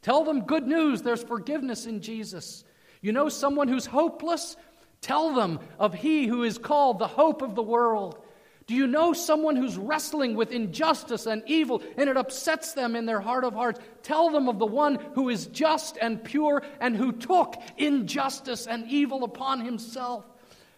Tell 0.00 0.24
them 0.24 0.44
good 0.44 0.66
news. 0.66 1.02
There's 1.02 1.22
forgiveness 1.22 1.84
in 1.84 2.00
Jesus. 2.00 2.64
You 3.02 3.12
know 3.12 3.28
someone 3.28 3.68
who's 3.68 3.84
hopeless? 3.84 4.56
Tell 5.00 5.34
them 5.34 5.60
of 5.78 5.94
He 5.94 6.26
who 6.26 6.42
is 6.42 6.58
called 6.58 6.98
the 6.98 7.06
hope 7.06 7.42
of 7.42 7.54
the 7.54 7.62
world. 7.62 8.18
Do 8.66 8.74
you 8.74 8.88
know 8.88 9.12
someone 9.12 9.54
who's 9.54 9.76
wrestling 9.76 10.34
with 10.34 10.50
injustice 10.50 11.26
and 11.26 11.44
evil 11.46 11.82
and 11.96 12.10
it 12.10 12.16
upsets 12.16 12.72
them 12.72 12.96
in 12.96 13.06
their 13.06 13.20
heart 13.20 13.44
of 13.44 13.54
hearts? 13.54 13.78
Tell 14.02 14.30
them 14.30 14.48
of 14.48 14.58
the 14.58 14.66
one 14.66 14.96
who 15.14 15.28
is 15.28 15.46
just 15.46 15.96
and 16.00 16.22
pure 16.22 16.62
and 16.80 16.96
who 16.96 17.12
took 17.12 17.54
injustice 17.76 18.66
and 18.66 18.90
evil 18.90 19.22
upon 19.22 19.64
himself 19.64 20.24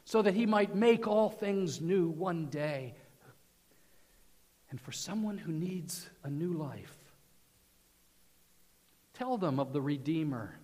so 0.04 0.20
that 0.20 0.35
he 0.35 0.44
might 0.44 0.74
make 0.74 1.07
all 1.07 1.31
things 1.31 1.81
new 1.81 2.09
one 2.09 2.46
day. 2.46 2.94
And 4.70 4.78
for 4.78 4.92
someone 4.92 5.38
who 5.38 5.52
needs 5.52 6.07
a 6.22 6.28
new 6.28 6.52
life, 6.52 6.96
tell 9.14 9.38
them 9.38 9.59
of 9.59 9.72
the 9.72 9.81
Redeemer, 9.81 10.59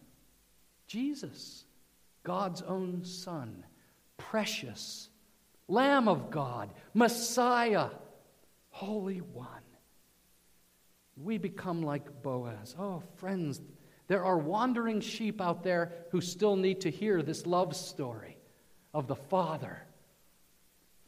Jesus, 0.86 1.63
God's 2.24 2.62
own 2.62 3.04
Son, 3.04 3.64
precious, 4.16 5.08
Lamb 5.68 6.08
of 6.08 6.30
God, 6.30 6.70
Messiah, 6.92 7.90
Holy 8.70 9.18
One. 9.18 9.48
We 11.16 11.38
become 11.38 11.82
like 11.82 12.22
Boaz. 12.22 12.74
Oh, 12.78 13.02
friends, 13.16 13.60
there 14.08 14.24
are 14.24 14.36
wandering 14.36 15.00
sheep 15.00 15.40
out 15.40 15.62
there 15.62 15.92
who 16.10 16.20
still 16.20 16.56
need 16.56 16.80
to 16.80 16.90
hear 16.90 17.22
this 17.22 17.46
love 17.46 17.76
story 17.76 18.36
of 18.92 19.06
the 19.06 19.16
Father 19.16 19.82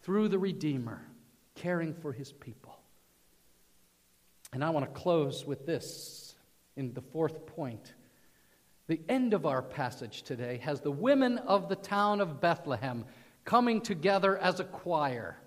through 0.02 0.28
the 0.28 0.38
Redeemer 0.38 1.02
caring 1.56 1.92
for 1.92 2.12
his 2.12 2.32
people. 2.32 2.78
And 4.52 4.62
I 4.62 4.70
want 4.70 4.86
to 4.86 5.00
close 5.00 5.44
with 5.44 5.66
this 5.66 6.34
in 6.76 6.94
the 6.94 7.00
fourth 7.00 7.46
point. 7.46 7.94
The 8.88 9.00
end 9.08 9.34
of 9.34 9.46
our 9.46 9.62
passage 9.62 10.22
today 10.22 10.58
has 10.58 10.80
the 10.80 10.92
women 10.92 11.38
of 11.38 11.68
the 11.68 11.76
town 11.76 12.20
of 12.20 12.40
Bethlehem 12.40 13.04
coming 13.44 13.80
together 13.80 14.38
as 14.38 14.60
a 14.60 14.64
choir. 14.64 15.38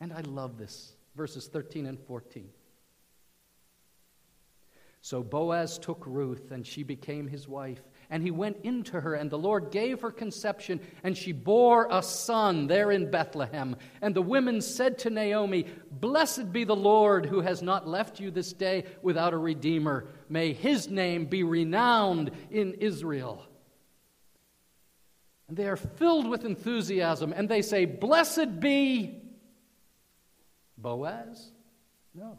And 0.00 0.12
I 0.12 0.20
love 0.22 0.58
this, 0.58 0.94
verses 1.16 1.46
13 1.46 1.86
and 1.86 1.98
14. 1.98 2.50
So 5.02 5.22
Boaz 5.22 5.78
took 5.78 6.04
Ruth, 6.06 6.50
and 6.50 6.66
she 6.66 6.82
became 6.82 7.26
his 7.26 7.48
wife. 7.48 7.80
And 8.12 8.24
he 8.24 8.32
went 8.32 8.58
into 8.64 9.00
her, 9.00 9.14
and 9.14 9.30
the 9.30 9.38
Lord 9.38 9.70
gave 9.70 10.00
her 10.00 10.10
conception, 10.10 10.80
and 11.04 11.16
she 11.16 11.30
bore 11.30 11.86
a 11.90 12.02
son 12.02 12.66
there 12.66 12.90
in 12.90 13.08
Bethlehem. 13.08 13.76
And 14.02 14.16
the 14.16 14.22
women 14.22 14.60
said 14.60 14.98
to 15.00 15.10
Naomi, 15.10 15.66
Blessed 15.92 16.52
be 16.52 16.64
the 16.64 16.74
Lord 16.74 17.24
who 17.24 17.40
has 17.40 17.62
not 17.62 17.86
left 17.86 18.18
you 18.18 18.32
this 18.32 18.52
day 18.52 18.84
without 19.00 19.32
a 19.32 19.38
redeemer. 19.38 20.08
May 20.28 20.52
his 20.52 20.88
name 20.88 21.26
be 21.26 21.44
renowned 21.44 22.32
in 22.50 22.74
Israel. 22.74 23.46
And 25.46 25.56
they 25.56 25.68
are 25.68 25.76
filled 25.76 26.28
with 26.28 26.44
enthusiasm, 26.44 27.32
and 27.32 27.48
they 27.48 27.62
say, 27.62 27.84
Blessed 27.84 28.58
be 28.58 29.22
Boaz? 30.76 31.52
No. 32.12 32.38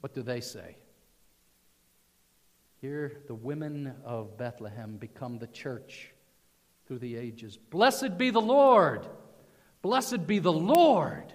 What 0.00 0.12
do 0.12 0.22
they 0.22 0.40
say? 0.40 0.76
Here, 2.80 3.20
the 3.26 3.34
women 3.34 3.94
of 4.04 4.38
Bethlehem 4.38 4.96
become 4.96 5.38
the 5.38 5.46
church 5.46 6.12
through 6.86 7.00
the 7.00 7.16
ages. 7.16 7.56
Blessed 7.56 8.16
be 8.16 8.30
the 8.30 8.40
Lord! 8.40 9.06
Blessed 9.82 10.26
be 10.26 10.38
the 10.38 10.52
Lord! 10.52 11.32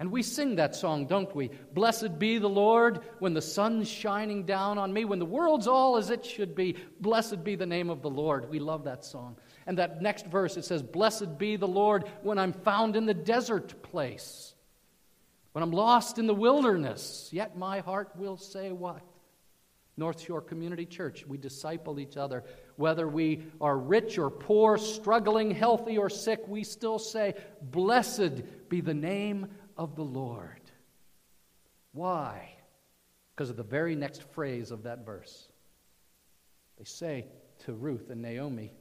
And 0.00 0.12
we 0.12 0.22
sing 0.22 0.56
that 0.56 0.76
song, 0.76 1.06
don't 1.06 1.34
we? 1.34 1.50
Blessed 1.72 2.18
be 2.18 2.38
the 2.38 2.48
Lord 2.48 3.00
when 3.18 3.34
the 3.34 3.42
sun's 3.42 3.88
shining 3.88 4.44
down 4.44 4.78
on 4.78 4.92
me, 4.92 5.04
when 5.04 5.18
the 5.18 5.24
world's 5.24 5.66
all 5.66 5.96
as 5.96 6.10
it 6.10 6.24
should 6.24 6.54
be. 6.54 6.76
Blessed 7.00 7.42
be 7.42 7.56
the 7.56 7.66
name 7.66 7.90
of 7.90 8.02
the 8.02 8.10
Lord. 8.10 8.48
We 8.48 8.60
love 8.60 8.84
that 8.84 9.04
song. 9.04 9.36
And 9.66 9.78
that 9.78 10.00
next 10.00 10.26
verse, 10.26 10.56
it 10.56 10.64
says, 10.64 10.82
Blessed 10.82 11.36
be 11.36 11.56
the 11.56 11.66
Lord 11.66 12.04
when 12.22 12.38
I'm 12.38 12.52
found 12.52 12.94
in 12.94 13.06
the 13.06 13.14
desert 13.14 13.82
place, 13.82 14.54
when 15.52 15.64
I'm 15.64 15.72
lost 15.72 16.18
in 16.18 16.28
the 16.28 16.34
wilderness. 16.34 17.28
Yet 17.32 17.56
my 17.56 17.80
heart 17.80 18.10
will 18.14 18.36
say, 18.36 18.70
What? 18.70 19.02
North 19.98 20.20
Shore 20.20 20.40
Community 20.40 20.86
Church. 20.86 21.26
We 21.26 21.36
disciple 21.36 21.98
each 21.98 22.16
other. 22.16 22.44
Whether 22.76 23.08
we 23.08 23.42
are 23.60 23.76
rich 23.76 24.16
or 24.16 24.30
poor, 24.30 24.78
struggling, 24.78 25.50
healthy 25.50 25.98
or 25.98 26.08
sick, 26.08 26.46
we 26.46 26.62
still 26.62 26.98
say, 26.98 27.34
Blessed 27.60 28.68
be 28.68 28.80
the 28.80 28.94
name 28.94 29.48
of 29.76 29.96
the 29.96 30.04
Lord. 30.04 30.70
Why? 31.92 32.50
Because 33.34 33.50
of 33.50 33.56
the 33.56 33.64
very 33.64 33.96
next 33.96 34.22
phrase 34.30 34.70
of 34.70 34.84
that 34.84 35.04
verse. 35.04 35.48
They 36.78 36.84
say 36.84 37.26
to 37.64 37.72
Ruth 37.72 38.10
and 38.10 38.22
Naomi, 38.22 38.72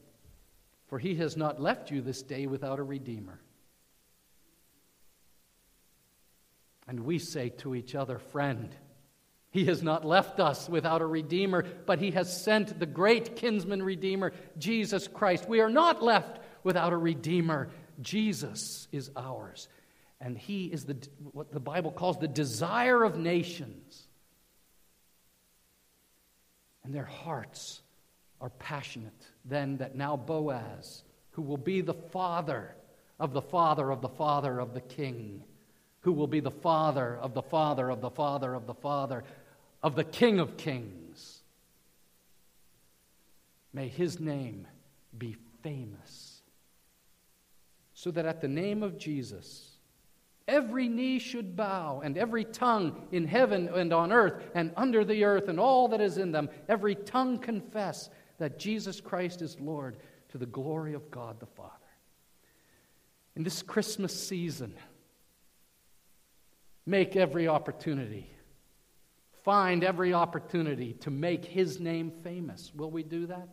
For 0.86 1.00
he 1.00 1.16
has 1.16 1.36
not 1.36 1.60
left 1.60 1.90
you 1.90 2.02
this 2.02 2.22
day 2.22 2.46
without 2.46 2.78
a 2.78 2.84
redeemer. 2.84 3.42
And 6.88 7.00
we 7.02 7.18
say 7.18 7.50
to 7.50 7.74
each 7.74 7.96
other, 7.96 8.20
Friend, 8.20 8.74
he 9.58 9.66
has 9.66 9.82
not 9.82 10.06
left 10.06 10.40
us 10.40 10.70
without 10.70 11.02
a 11.02 11.06
Redeemer, 11.08 11.66
but 11.88 11.98
He 11.98 12.12
has 12.12 12.44
sent 12.44 12.80
the 12.80 12.86
great 12.86 13.36
kinsman 13.36 13.82
Redeemer, 13.82 14.32
Jesus 14.60 15.08
Christ. 15.08 15.50
We 15.50 15.62
are 15.62 15.70
not 15.70 16.04
left 16.04 16.38
without 16.64 16.94
a 16.94 16.98
Redeemer. 16.98 17.70
Jesus 18.00 18.88
is 18.92 19.10
ours. 19.16 19.68
And 20.22 20.38
He 20.38 20.66
is 20.66 20.86
the, 20.86 20.96
what 21.32 21.52
the 21.52 21.60
Bible 21.60 21.90
calls 21.90 22.20
the 22.20 22.28
desire 22.28 23.04
of 23.04 23.18
nations. 23.18 24.08
And 26.84 26.94
their 26.94 27.06
hearts 27.06 27.82
are 28.40 28.52
passionate 28.52 29.26
then 29.44 29.78
that 29.78 29.96
now 29.96 30.16
Boaz, 30.18 31.02
who 31.32 31.42
will 31.42 31.58
be 31.58 31.82
the 31.82 31.96
father 31.96 32.76
of 33.20 33.34
the 33.34 33.42
father 33.42 33.90
of 33.90 34.02
the 34.02 34.10
father 34.10 34.60
of 34.60 34.76
the 34.76 34.82
king, 34.82 35.44
who 36.02 36.12
will 36.12 36.28
be 36.28 36.42
the 36.42 36.52
father 36.52 37.18
of 37.18 37.34
the 37.34 37.42
father 37.42 37.90
of 37.90 38.02
the 38.02 38.12
father 38.12 38.54
of 38.54 38.68
the 38.68 38.76
father 38.76 39.24
of 39.84 39.96
the 39.96 40.04
King 40.04 40.40
of 40.40 40.58
Kings. 40.58 41.42
May 43.74 43.88
his 43.88 44.20
name 44.20 44.68
be 45.18 45.36
famous, 45.62 46.42
so 47.94 48.12
that 48.12 48.26
at 48.26 48.42
the 48.42 48.48
name 48.48 48.82
of 48.82 48.98
Jesus, 48.98 49.78
every 50.48 50.88
knee 50.88 51.20
should 51.20 51.56
bow, 51.56 52.02
and 52.04 52.18
every 52.18 52.44
tongue 52.44 53.08
in 53.12 53.28
heaven 53.28 53.70
and 53.74 53.94
on 53.94 54.12
earth 54.12 54.42
and 54.56 54.72
under 54.76 55.04
the 55.04 55.24
earth 55.24 55.48
and 55.48 55.60
all 55.60 55.88
that 55.90 56.02
is 56.02 56.18
in 56.18 56.32
them, 56.32 56.50
every 56.68 56.96
tongue 56.96 57.38
confess 57.38 58.10
that 58.38 58.60
Jesus 58.60 59.02
Christ 59.02 59.42
is 59.42 59.60
Lord 59.60 59.98
to 60.30 60.38
the 60.38 60.46
glory 60.46 60.94
of 60.94 61.12
God 61.12 61.40
the 61.40 61.46
Father. 61.46 61.72
In 63.36 63.44
this 63.44 63.62
Christmas 63.62 64.28
season, 64.28 64.74
make 66.86 67.16
every 67.16 67.48
opportunity 67.48 68.32
find 69.48 69.82
every 69.82 70.14
opportunity 70.14 70.92
to 70.92 71.10
make 71.10 71.46
his 71.46 71.80
name 71.80 72.12
famous. 72.22 72.70
Will 72.76 72.92
we 72.92 73.02
do 73.02 73.28
that? 73.28 73.48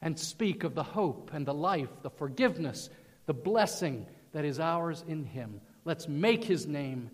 And 0.00 0.18
speak 0.18 0.64
of 0.64 0.74
the 0.74 0.82
hope 0.82 1.30
and 1.32 1.46
the 1.46 1.54
life, 1.54 1.88
the 2.02 2.10
forgiveness, 2.10 2.90
the 3.26 3.32
blessing 3.32 4.06
that 4.32 4.44
is 4.44 4.58
ours 4.58 5.04
in 5.06 5.24
him. 5.24 5.60
Let's 5.84 6.08
make 6.08 6.42
his 6.42 6.66
name 6.66 7.10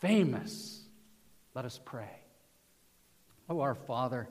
famous. 0.00 0.82
Let 1.54 1.64
us 1.64 1.78
pray. 1.84 2.10
Oh, 3.48 3.60
our 3.60 3.76
Father, 3.76 4.28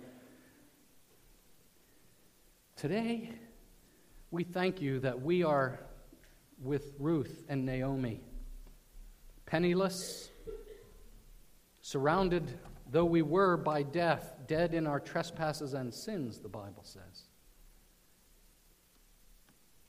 today 2.76 3.30
we 4.30 4.43
thank 4.43 4.82
you 4.82 5.00
that 5.00 5.22
we 5.22 5.41
are 5.46 5.80
with 6.62 6.96
Ruth 7.00 7.46
and 7.48 7.65
Naomi, 7.65 8.19
penniless, 9.46 10.30
surrounded 11.80 12.60
though 12.93 13.03
we 13.03 13.23
were 13.23 13.58
by 13.58 13.82
death, 13.82 14.36
dead 14.47 14.75
in 14.75 14.86
our 14.86 14.99
trespasses 14.99 15.73
and 15.73 15.91
sins, 15.91 16.39
the 16.39 16.47
Bible 16.47 16.84
says. 16.84 17.23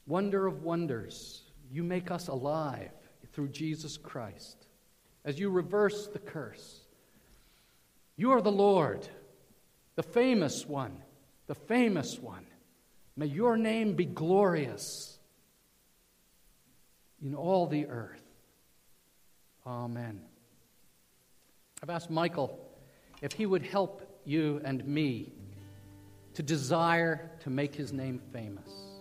Wonder 0.06 0.46
of 0.46 0.62
wonders, 0.62 1.42
you 1.70 1.82
make 1.82 2.10
us 2.10 2.28
alive 2.28 2.90
through 3.34 3.48
Jesus 3.48 3.98
Christ. 3.98 4.66
As 5.22 5.38
you 5.38 5.50
reverse 5.50 6.06
the 6.06 6.18
curse, 6.18 6.80
you 8.16 8.32
are 8.32 8.40
the 8.40 8.50
Lord, 8.50 9.06
the 9.96 10.02
famous 10.02 10.66
one, 10.66 10.96
the 11.46 11.54
famous 11.54 12.18
one. 12.18 12.46
May 13.16 13.26
your 13.26 13.58
name 13.58 13.96
be 13.96 14.06
glorious 14.06 15.18
in 17.22 17.34
all 17.34 17.66
the 17.66 17.86
earth. 17.86 18.24
Amen. 19.66 20.22
I've 21.82 21.90
asked 21.90 22.08
Michael 22.08 22.63
if 23.24 23.32
he 23.32 23.46
would 23.46 23.62
help 23.62 24.20
you 24.26 24.60
and 24.66 24.86
me 24.86 25.32
to 26.34 26.42
desire 26.42 27.30
to 27.40 27.48
make 27.48 27.74
his 27.74 27.90
name 27.90 28.20
famous. 28.34 28.93